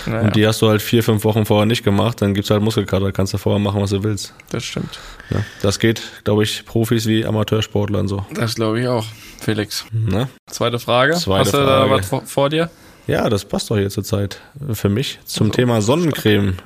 [0.05, 0.23] naja.
[0.23, 3.11] und die hast du halt vier, fünf Wochen vorher nicht gemacht, dann gibt's halt Muskelkater,
[3.13, 4.33] kannst du vorher machen, was du willst.
[4.49, 4.99] Das stimmt.
[5.29, 8.25] Ja, das geht, glaube ich, Profis wie Amateursportler und so.
[8.33, 9.05] Das glaube ich auch,
[9.39, 9.85] Felix.
[9.93, 10.27] Na?
[10.47, 11.13] Zweite Frage.
[11.13, 11.89] Zweite hast du Frage.
[11.89, 12.69] da was vor, vor dir?
[13.07, 14.41] Ja, das passt doch hier zur Zeit
[14.73, 15.19] für mich.
[15.25, 16.57] Zum also, Thema Sonnencreme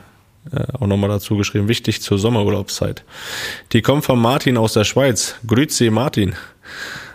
[0.51, 3.03] äh, auch nochmal dazu geschrieben, wichtig zur Sommerurlaubszeit.
[3.73, 5.35] Die kommt von Martin aus der Schweiz.
[5.47, 6.33] Grüezi Martin.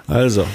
[0.06, 0.46] Also,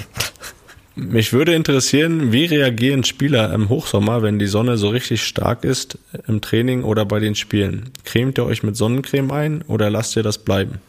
[0.94, 5.98] mich würde interessieren, wie reagieren Spieler im Hochsommer, wenn die Sonne so richtig stark ist
[6.26, 7.90] im Training oder bei den Spielen?
[8.04, 10.80] Cremt ihr euch mit Sonnencreme ein oder lasst ihr das bleiben?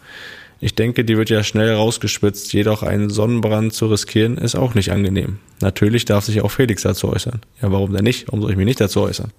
[0.59, 4.91] Ich denke, die wird ja schnell rausgeschwitzt, jedoch einen Sonnenbrand zu riskieren ist auch nicht
[4.91, 5.39] angenehm.
[5.61, 7.41] Natürlich darf sich auch Felix dazu äußern.
[7.61, 8.27] Ja, warum denn nicht?
[8.27, 9.31] Warum soll ich mich nicht dazu äußern?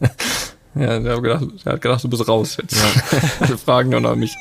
[0.74, 2.76] Ja, der hat gedacht, der hat gedacht du bist raus jetzt.
[2.76, 3.48] Ja.
[3.48, 4.34] Wir fragen nur noch mich.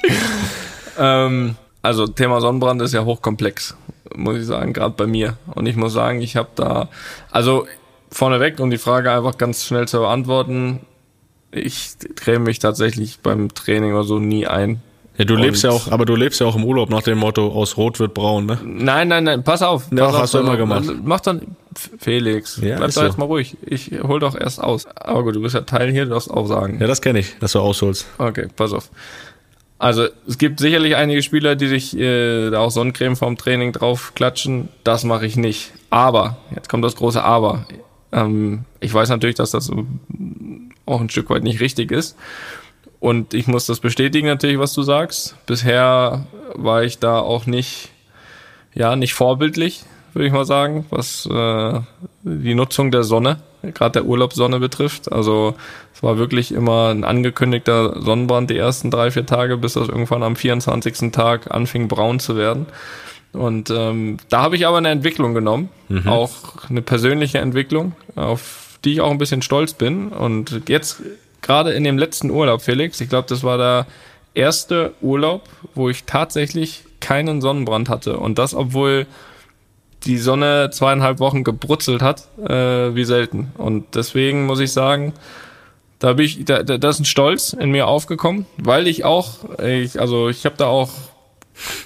[0.97, 3.75] ähm, also Thema Sonnenbrand ist ja hochkomplex,
[4.15, 5.37] muss ich sagen, gerade bei mir.
[5.55, 6.89] Und ich muss sagen, ich habe da,
[7.31, 7.65] also
[8.11, 10.81] vorneweg, um die Frage einfach ganz schnell zu beantworten,
[11.51, 14.81] ich creme mich tatsächlich beim Training oder so nie ein.
[15.17, 17.47] Ja, du lebst ja auch, aber du lebst ja auch im Urlaub nach dem Motto,
[17.47, 18.59] aus Rot wird braun, ne?
[18.63, 19.85] Nein, nein, nein, pass auf.
[19.91, 20.85] Ja, pass hast auf, du immer gemacht.
[21.03, 21.41] Mach dann,
[21.99, 23.03] Felix, ja, bleib doch so.
[23.03, 23.57] jetzt mal ruhig.
[23.65, 24.85] Ich hol doch erst aus.
[24.95, 26.77] Aber gut, du bist ja Teil hier, du darfst auch sagen.
[26.79, 28.05] Ja, das kenne ich, dass du ausholst.
[28.19, 28.91] Okay, pass auf.
[29.79, 34.13] Also, es gibt sicherlich einige Spieler, die sich äh, da auch Sonnencreme vorm Training drauf
[34.15, 34.69] klatschen.
[34.83, 35.71] Das mache ich nicht.
[35.89, 37.65] Aber, jetzt kommt das große Aber.
[38.11, 39.69] Ähm, ich weiß natürlich, dass das
[40.85, 42.15] auch ein Stück weit nicht richtig ist.
[42.99, 45.35] Und ich muss das bestätigen natürlich, was du sagst.
[45.45, 46.25] Bisher
[46.55, 47.89] war ich da auch nicht,
[48.73, 49.83] ja, nicht vorbildlich,
[50.13, 51.79] würde ich mal sagen, was äh,
[52.23, 55.11] die Nutzung der Sonne, gerade der Urlaubssonne betrifft.
[55.11, 55.55] Also
[55.93, 60.23] es war wirklich immer ein angekündigter Sonnenbrand die ersten drei, vier Tage, bis das irgendwann
[60.23, 61.11] am 24.
[61.11, 62.65] Tag anfing braun zu werden.
[63.33, 66.07] Und ähm, da habe ich aber eine Entwicklung genommen, mhm.
[66.07, 66.31] auch
[66.69, 70.09] eine persönliche Entwicklung, auf die ich auch ein bisschen stolz bin.
[70.09, 71.01] Und jetzt
[71.41, 73.87] gerade in dem letzten Urlaub, Felix, ich glaube, das war der
[74.33, 78.17] erste Urlaub, wo ich tatsächlich keinen Sonnenbrand hatte.
[78.17, 79.07] Und das, obwohl
[80.03, 83.51] die Sonne zweieinhalb Wochen gebrutzelt hat, äh, wie selten.
[83.57, 85.13] Und deswegen muss ich sagen,
[85.99, 89.99] da bin ich, da, da ist ein Stolz in mir aufgekommen, weil ich auch, ich,
[89.99, 90.89] also ich habe da auch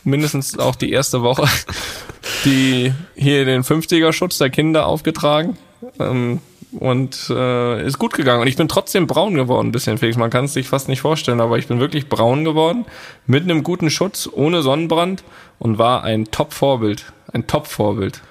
[0.04, 1.48] mindestens auch die erste Woche
[2.46, 5.58] die hier den 50er Schutz der Kinder aufgetragen.
[6.00, 6.40] Ähm,
[6.80, 8.42] und äh, ist gut gegangen.
[8.42, 10.18] Und ich bin trotzdem braun geworden, ein bisschen, Felix.
[10.18, 12.86] Man kann es sich fast nicht vorstellen, aber ich bin wirklich braun geworden,
[13.28, 15.24] mit einem guten Schutz, ohne Sonnenbrand
[15.60, 17.12] und war ein Top-Vorbild.
[17.34, 18.22] Ein Top-Vorbild.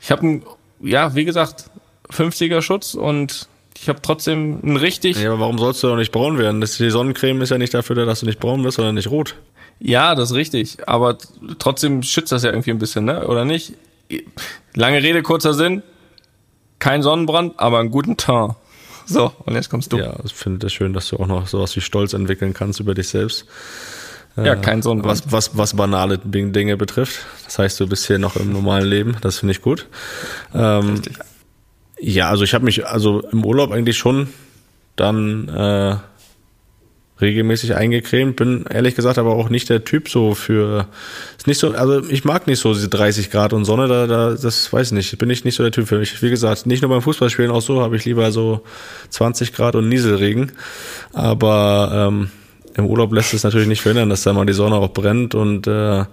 [0.00, 0.42] Ich habe
[0.80, 1.70] ja, wie gesagt,
[2.10, 3.48] 50er Schutz und
[3.80, 5.20] ich habe trotzdem ein richtig.
[5.20, 6.60] Ja, aber warum sollst du doch nicht braun werden?
[6.60, 9.10] Das, die Sonnencreme ist ja nicht dafür da, dass du nicht braun wirst, sondern nicht
[9.10, 9.36] rot.
[9.80, 10.76] Ja, das ist richtig.
[10.86, 11.18] Aber
[11.58, 13.26] trotzdem schützt das ja irgendwie ein bisschen, ne?
[13.26, 13.72] Oder nicht?
[14.74, 15.82] Lange Rede, kurzer Sinn
[16.82, 18.54] kein Sonnenbrand, aber einen guten Teint.
[19.06, 19.98] So, und jetzt kommst du.
[19.98, 22.92] Ja, ich finde es schön, dass du auch noch sowas wie Stolz entwickeln kannst über
[22.94, 23.46] dich selbst.
[24.34, 25.22] Ja, kein Sonnenbrand.
[25.26, 27.20] Was, was, was banale Dinge betrifft.
[27.44, 29.16] Das heißt, du bist hier noch im normalen Leben.
[29.20, 29.86] Das finde ich gut.
[30.54, 31.18] Ähm, Richtig.
[32.00, 34.28] Ja, also ich habe mich also im Urlaub eigentlich schon
[34.96, 35.96] dann äh,
[37.22, 38.36] regelmäßig eingecremt.
[38.36, 40.88] Bin ehrlich gesagt aber auch nicht der Typ so für
[41.38, 44.30] ist nicht so, also ich mag nicht so diese 30 Grad und Sonne, da, da
[44.30, 46.20] das weiß ich nicht, bin ich nicht so der Typ für mich.
[46.22, 48.62] Wie gesagt, nicht nur beim Fußballspielen, auch so habe ich lieber so
[49.10, 50.52] 20 Grad und Nieselregen.
[51.12, 52.30] Aber ähm,
[52.74, 55.66] im Urlaub lässt es natürlich nicht verhindern, dass da mal die Sonne auch brennt und
[55.66, 56.04] äh,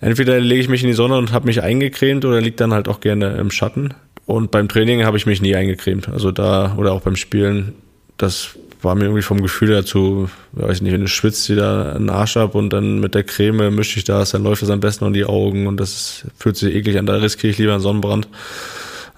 [0.00, 2.88] entweder lege ich mich in die Sonne und habe mich eingecremt oder liegt dann halt
[2.88, 3.94] auch gerne im Schatten.
[4.26, 6.08] Und beim Training habe ich mich nie eingecremt.
[6.08, 7.74] Also da, oder auch beim Spielen,
[8.16, 12.36] das war mir irgendwie vom Gefühl dazu, weiß nicht, wenn du schwitzt wieder einen Arsch
[12.36, 15.12] ab und dann mit der Creme mische ich das, dann läuft es am besten um
[15.12, 18.28] die Augen und das fühlt sich eklig an, da riskiere ich lieber einen Sonnenbrand.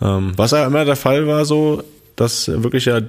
[0.00, 1.82] Ähm, was ja immer der Fall war so,
[2.16, 3.00] dass wirklich ja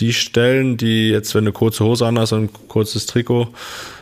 [0.00, 3.48] die Stellen, die jetzt, wenn du kurze Hose an hast und ein kurzes Trikot,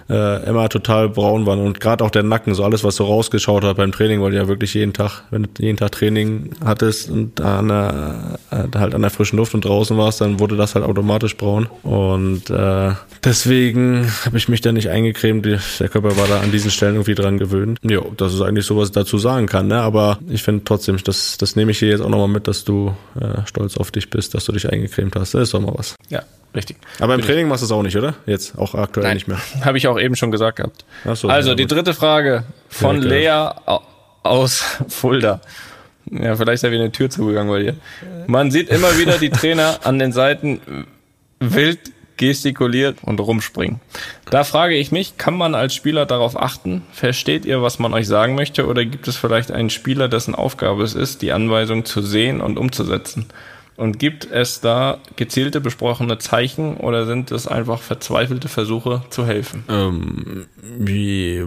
[0.09, 3.65] äh, immer total braun waren und gerade auch der Nacken, so alles, was so rausgeschaut
[3.65, 7.11] hat beim Training, weil du ja wirklich jeden Tag, wenn du jeden Tag Training hattest
[7.11, 10.75] und an der, äh, halt an der frischen Luft und draußen warst, dann wurde das
[10.75, 12.93] halt automatisch braun und äh,
[13.25, 17.15] deswegen habe ich mich da nicht eingecremt, der Körper war da an diesen Stellen irgendwie
[17.15, 17.79] dran gewöhnt.
[17.83, 19.81] Ja, das ist eigentlich so, was ich dazu sagen kann, ne?
[19.81, 22.95] aber ich finde trotzdem, das, das nehme ich hier jetzt auch nochmal mit, dass du
[23.21, 25.97] äh, stolz auf dich bist, dass du dich eingecremt hast, das ist doch mal was.
[26.09, 26.23] Ja,
[26.57, 26.79] Richtig.
[27.01, 28.15] Aber im Training machst du es auch nicht, oder?
[28.25, 29.39] Jetzt, auch aktuell Nein, nicht mehr.
[29.65, 30.87] Habe ich auch eben schon gesagt gehabt.
[31.05, 33.79] Ach so, also, ja, die dritte Frage von ja, Lea
[34.23, 35.43] aus Fulda.
[36.11, 37.75] Ja, vielleicht ist ja wieder eine Tür zugegangen bei dir.
[38.27, 40.87] Man sieht immer wieder die Trainer an den Seiten
[41.41, 41.79] wild
[42.17, 43.81] gestikuliert und rumspringen.
[44.31, 46.83] Da frage ich mich, kann man als Spieler darauf achten?
[46.93, 48.67] Versteht ihr, was man euch sagen möchte?
[48.67, 52.57] Oder gibt es vielleicht einen Spieler, dessen Aufgabe es ist, die Anweisung zu sehen und
[52.57, 53.27] umzusetzen?
[53.77, 59.65] Und gibt es da gezielte besprochene Zeichen oder sind es einfach verzweifelte Versuche zu helfen?
[59.69, 60.47] Ähm,
[60.79, 61.45] wie,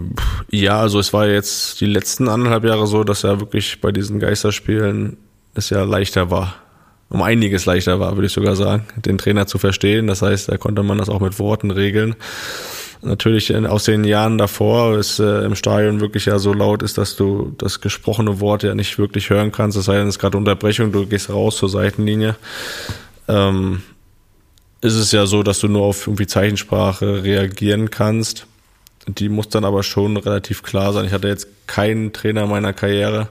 [0.50, 4.20] ja, also es war jetzt die letzten anderthalb Jahre so, dass ja wirklich bei diesen
[4.20, 5.16] Geisterspielen
[5.54, 6.54] es ja leichter war.
[7.08, 10.06] Um einiges leichter war, würde ich sogar sagen, den Trainer zu verstehen.
[10.06, 12.14] Das heißt, da konnte man das auch mit Worten regeln
[13.02, 17.16] natürlich aus den Jahren davor es äh, im Stadion wirklich ja so laut ist, dass
[17.16, 19.80] du das gesprochene Wort ja nicht wirklich hören kannst.
[19.82, 22.36] Sei denn, es ist gerade Unterbrechung, du gehst raus zur Seitenlinie.
[23.28, 23.82] Ähm,
[24.80, 28.46] ist es ja so, dass du nur auf irgendwie Zeichensprache reagieren kannst.
[29.06, 31.06] Die muss dann aber schon relativ klar sein.
[31.06, 33.28] Ich hatte jetzt keinen Trainer meiner Karriere,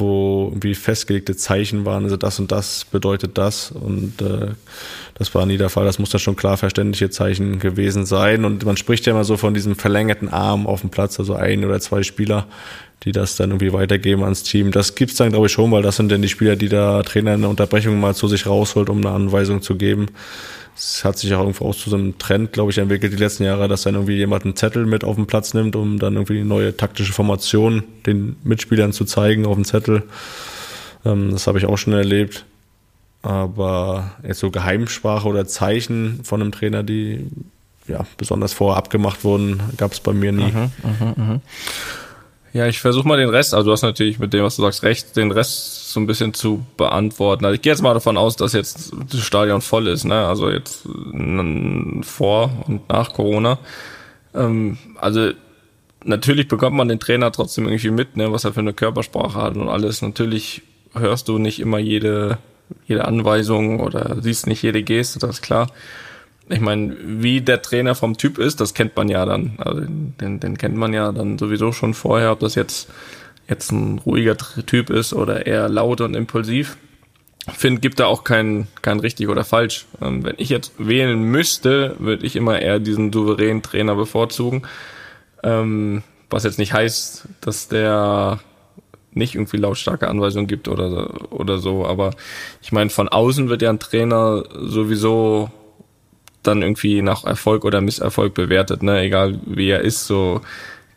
[0.00, 4.48] wo irgendwie festgelegte Zeichen waren, also das und das bedeutet das und äh,
[5.14, 5.84] das war nie der Fall.
[5.84, 9.36] Das muss da schon klar verständliche Zeichen gewesen sein und man spricht ja immer so
[9.36, 12.46] von diesem verlängerten Arm auf dem Platz, also ein oder zwei Spieler,
[13.04, 14.72] die das dann irgendwie weitergeben ans Team.
[14.72, 17.34] Das gibt's dann glaube ich schon, weil das sind dann die Spieler, die da Trainer
[17.34, 20.06] in der Unterbrechung mal zu sich rausholt, um eine Anweisung zu geben.
[20.76, 23.44] Es hat sich auch irgendwo auch zu so einem Trend, glaube ich, entwickelt die letzten
[23.44, 26.38] Jahre, dass dann irgendwie jemand einen Zettel mit auf den Platz nimmt, um dann irgendwie
[26.38, 30.04] die neue taktische Formation den Mitspielern zu zeigen auf dem Zettel.
[31.04, 32.44] Ähm, das habe ich auch schon erlebt.
[33.22, 37.26] Aber jetzt so Geheimsprache oder Zeichen von einem Trainer, die
[37.86, 40.50] ja besonders vorher abgemacht wurden, gab es bei mir nie.
[40.50, 41.40] Mhm, mh, mh.
[42.52, 44.82] Ja, ich versuche mal den Rest, also du hast natürlich mit dem, was du sagst,
[44.82, 47.44] recht, den Rest so ein bisschen zu beantworten.
[47.44, 50.26] Also ich gehe jetzt mal davon aus, dass jetzt das Stadion voll ist, ne?
[50.26, 50.82] Also jetzt
[52.02, 53.58] vor und nach Corona.
[54.34, 55.30] Ähm, also
[56.04, 59.56] natürlich bekommt man den Trainer trotzdem irgendwie mit, ne, was er für eine Körpersprache hat
[59.56, 60.02] und alles.
[60.02, 60.62] Natürlich
[60.94, 62.38] hörst du nicht immer jede,
[62.86, 65.68] jede Anweisung oder siehst nicht jede Geste, das ist klar.
[66.50, 69.54] Ich meine, wie der Trainer vom Typ ist, das kennt man ja dann.
[69.58, 72.90] Also den, den kennt man ja dann sowieso schon vorher, ob das jetzt,
[73.48, 76.76] jetzt ein ruhiger Typ ist oder eher laut und impulsiv.
[77.48, 79.86] Finde, gibt da auch kein, kein richtig oder falsch.
[80.02, 84.62] Ähm, wenn ich jetzt wählen müsste, würde ich immer eher diesen souveränen Trainer bevorzugen.
[85.42, 88.40] Ähm, was jetzt nicht heißt, dass der
[89.12, 91.86] nicht irgendwie lautstarke Anweisungen gibt oder, oder so.
[91.86, 92.10] Aber
[92.62, 95.50] ich meine, von außen wird ja ein Trainer sowieso
[96.42, 99.00] dann irgendwie nach Erfolg oder Misserfolg bewertet, ne?
[99.00, 100.40] Egal wie er ist, so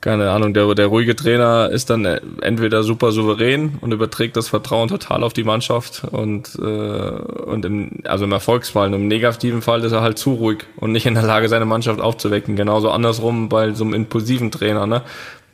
[0.04, 4.50] keine Ahnung, der, der ruhige Trainer ist dann äh, entweder super souverän und überträgt das
[4.50, 9.62] Vertrauen total auf die Mannschaft und, äh, und im, also im Erfolgsfall, und im negativen
[9.62, 12.58] Fall ist er halt zu ruhig und nicht in der Lage, seine Mannschaft aufzuwecken.
[12.58, 15.04] Genauso andersrum bei so einem impulsiven Trainer, ne?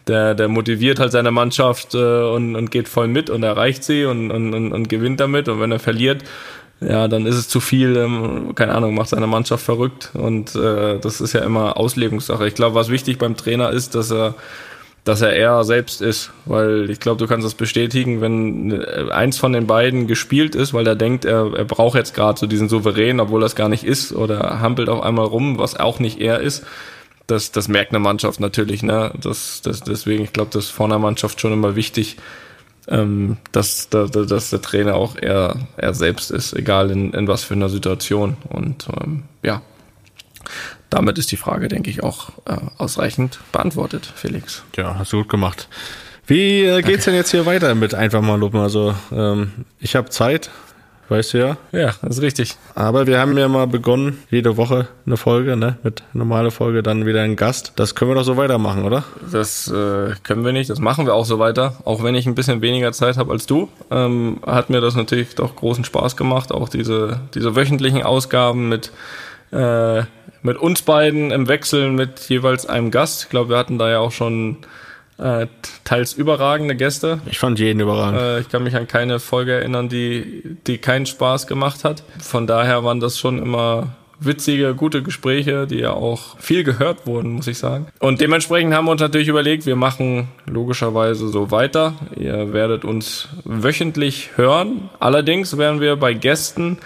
[0.07, 4.05] Der, der motiviert halt seine Mannschaft äh, und, und geht voll mit und erreicht sie
[4.05, 5.47] und, und, und, und gewinnt damit.
[5.47, 6.23] Und wenn er verliert,
[6.82, 10.11] ja, dann ist es zu viel, ähm, keine Ahnung, macht seine Mannschaft verrückt.
[10.13, 12.47] Und äh, das ist ja immer Auslegungssache.
[12.47, 14.36] Ich glaube, was wichtig beim Trainer ist, dass er
[15.05, 19.38] dass er er selbst ist, weil ich glaube, du kannst das bestätigen, wenn äh, eins
[19.38, 22.69] von den beiden gespielt ist, weil er denkt, er, er braucht jetzt gerade so diesen
[22.69, 26.41] Souverän, obwohl das gar nicht ist, oder hampelt auf einmal rum, was auch nicht er
[26.41, 26.65] ist.
[27.27, 29.11] Das, das merkt eine Mannschaft natürlich, ne?
[29.19, 32.17] Das, das, deswegen, ich glaube, das ist vor einer Mannschaft schon immer wichtig,
[32.89, 37.43] ähm, dass, dass, dass der Trainer auch er, er selbst ist, egal in, in was
[37.43, 38.37] für einer Situation.
[38.49, 39.61] Und ähm, ja,
[40.89, 44.63] damit ist die Frage, denke ich, auch äh, ausreichend beantwortet, Felix.
[44.75, 45.67] Ja, hast du gut gemacht.
[46.25, 48.59] Wie äh, geht's denn jetzt hier weiter mit einfach mal loben?
[48.59, 50.49] Also ähm, ich habe Zeit,
[51.10, 51.57] weißt du ja.
[51.72, 52.55] Ja, das ist richtig.
[52.76, 55.78] Aber wir haben ja mal begonnen, jede Woche eine Folge, ne?
[55.84, 57.74] Mit normale Folge, dann wieder ein Gast.
[57.76, 59.03] Das können wir doch so weitermachen, oder?
[59.32, 61.78] Das äh, können wir nicht, das machen wir auch so weiter.
[61.86, 65.36] Auch wenn ich ein bisschen weniger Zeit habe als du, ähm, hat mir das natürlich
[65.36, 66.51] doch großen Spaß gemacht.
[66.51, 68.91] Auch diese, diese wöchentlichen Ausgaben mit,
[69.51, 70.03] äh,
[70.41, 73.24] mit uns beiden im Wechsel mit jeweils einem Gast.
[73.24, 74.57] Ich glaube, wir hatten da ja auch schon
[75.20, 75.47] äh,
[75.84, 77.22] teils überragende Gäste.
[77.30, 78.20] Ich fand jeden überragend.
[78.20, 82.03] Äh, ich kann mich an keine Folge erinnern, die, die keinen Spaß gemacht hat.
[82.20, 83.89] Von daher waren das schon immer
[84.20, 87.88] witzige, gute Gespräche, die ja auch viel gehört wurden, muss ich sagen.
[87.99, 91.93] Und dementsprechend haben wir uns natürlich überlegt, wir machen logischerweise so weiter.
[92.17, 94.89] Ihr werdet uns wöchentlich hören.
[94.99, 96.80] Allerdings werden wir bei Gästen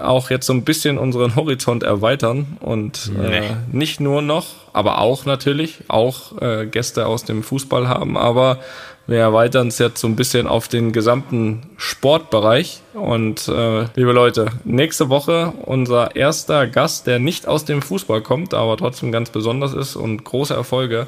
[0.00, 5.26] auch jetzt so ein bisschen unseren Horizont erweitern und äh, nicht nur noch, aber auch
[5.26, 8.58] natürlich auch äh, Gäste aus dem Fußball haben, aber
[9.06, 14.46] wir erweitern es jetzt so ein bisschen auf den gesamten Sportbereich und äh, liebe Leute,
[14.64, 19.74] nächste Woche unser erster Gast, der nicht aus dem Fußball kommt, aber trotzdem ganz besonders
[19.74, 21.06] ist und große Erfolge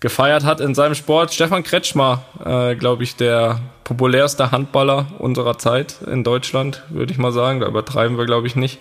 [0.00, 1.32] gefeiert hat in seinem Sport.
[1.32, 7.32] Stefan Kretschmer, äh, glaube ich, der populärste Handballer unserer Zeit in Deutschland, würde ich mal
[7.32, 7.60] sagen.
[7.60, 8.78] Da übertreiben wir, glaube ich, nicht.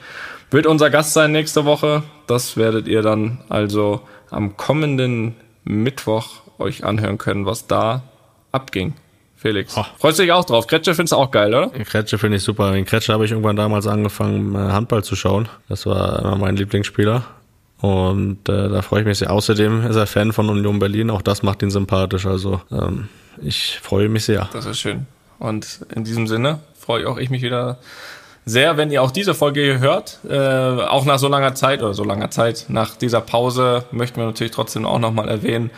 [0.52, 2.04] Wird unser Gast sein nächste Woche.
[2.28, 8.04] Das werdet ihr dann also am kommenden Mittwoch euch anhören können, was da
[8.52, 8.94] abging.
[9.36, 9.78] Felix.
[9.78, 9.86] Oh.
[10.00, 10.66] Freust du dich auch drauf?
[10.66, 11.70] Kretsche findest du auch geil, oder?
[11.70, 12.72] Kretsche finde ich super.
[12.72, 15.48] Den Kretsche habe ich irgendwann damals angefangen, äh, Handball zu schauen.
[15.70, 17.24] Das war immer mein Lieblingsspieler.
[17.82, 19.32] Und äh, da freue ich mich sehr.
[19.32, 21.10] Außerdem ist er Fan von Union Berlin.
[21.10, 22.26] Auch das macht ihn sympathisch.
[22.26, 23.08] Also ähm,
[23.42, 24.50] ich freue mich sehr.
[24.54, 25.06] Das ist schön.
[25.40, 27.78] Und in diesem Sinne freue auch ich mich wieder
[28.46, 30.20] sehr, wenn ihr auch diese Folge hier hört.
[30.28, 34.26] Äh, auch nach so langer Zeit oder so langer Zeit, nach dieser Pause möchten wir
[34.26, 35.70] natürlich trotzdem auch nochmal erwähnen.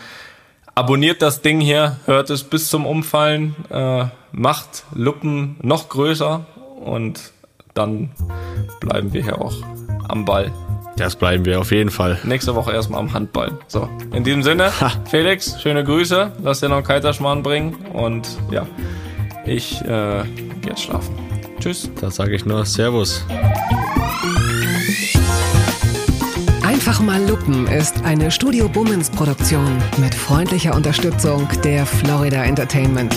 [0.76, 6.45] Abonniert das Ding hier, hört es bis zum Umfallen, äh, macht Luppen noch größer
[6.80, 7.34] und
[7.74, 8.12] dann
[8.80, 9.56] bleiben wir hier auch
[10.08, 10.52] am Ball.
[11.00, 12.20] Das bleiben wir auf jeden Fall.
[12.26, 13.58] Nächste Woche erstmal am Handball.
[13.68, 14.70] So, in diesem Sinne,
[15.10, 16.34] Felix, schöne Grüße.
[16.43, 17.74] Lass dir noch einen Kaiserschmarrn bringen.
[17.93, 18.68] Und ja,
[19.45, 20.24] ich äh,
[20.62, 21.16] geh jetzt schlafen.
[21.62, 21.89] Tschüss.
[22.02, 23.26] Da sage ich nur Servus.
[26.64, 33.16] Einfach mal Lupen ist eine Studio Bummens Produktion mit freundlicher Unterstützung der Florida Entertainment.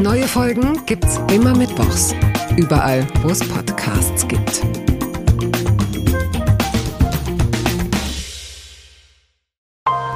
[0.00, 2.14] Neue Folgen gibt's immer mittwochs.
[2.56, 4.62] Überall, wo es Podcasts gibt.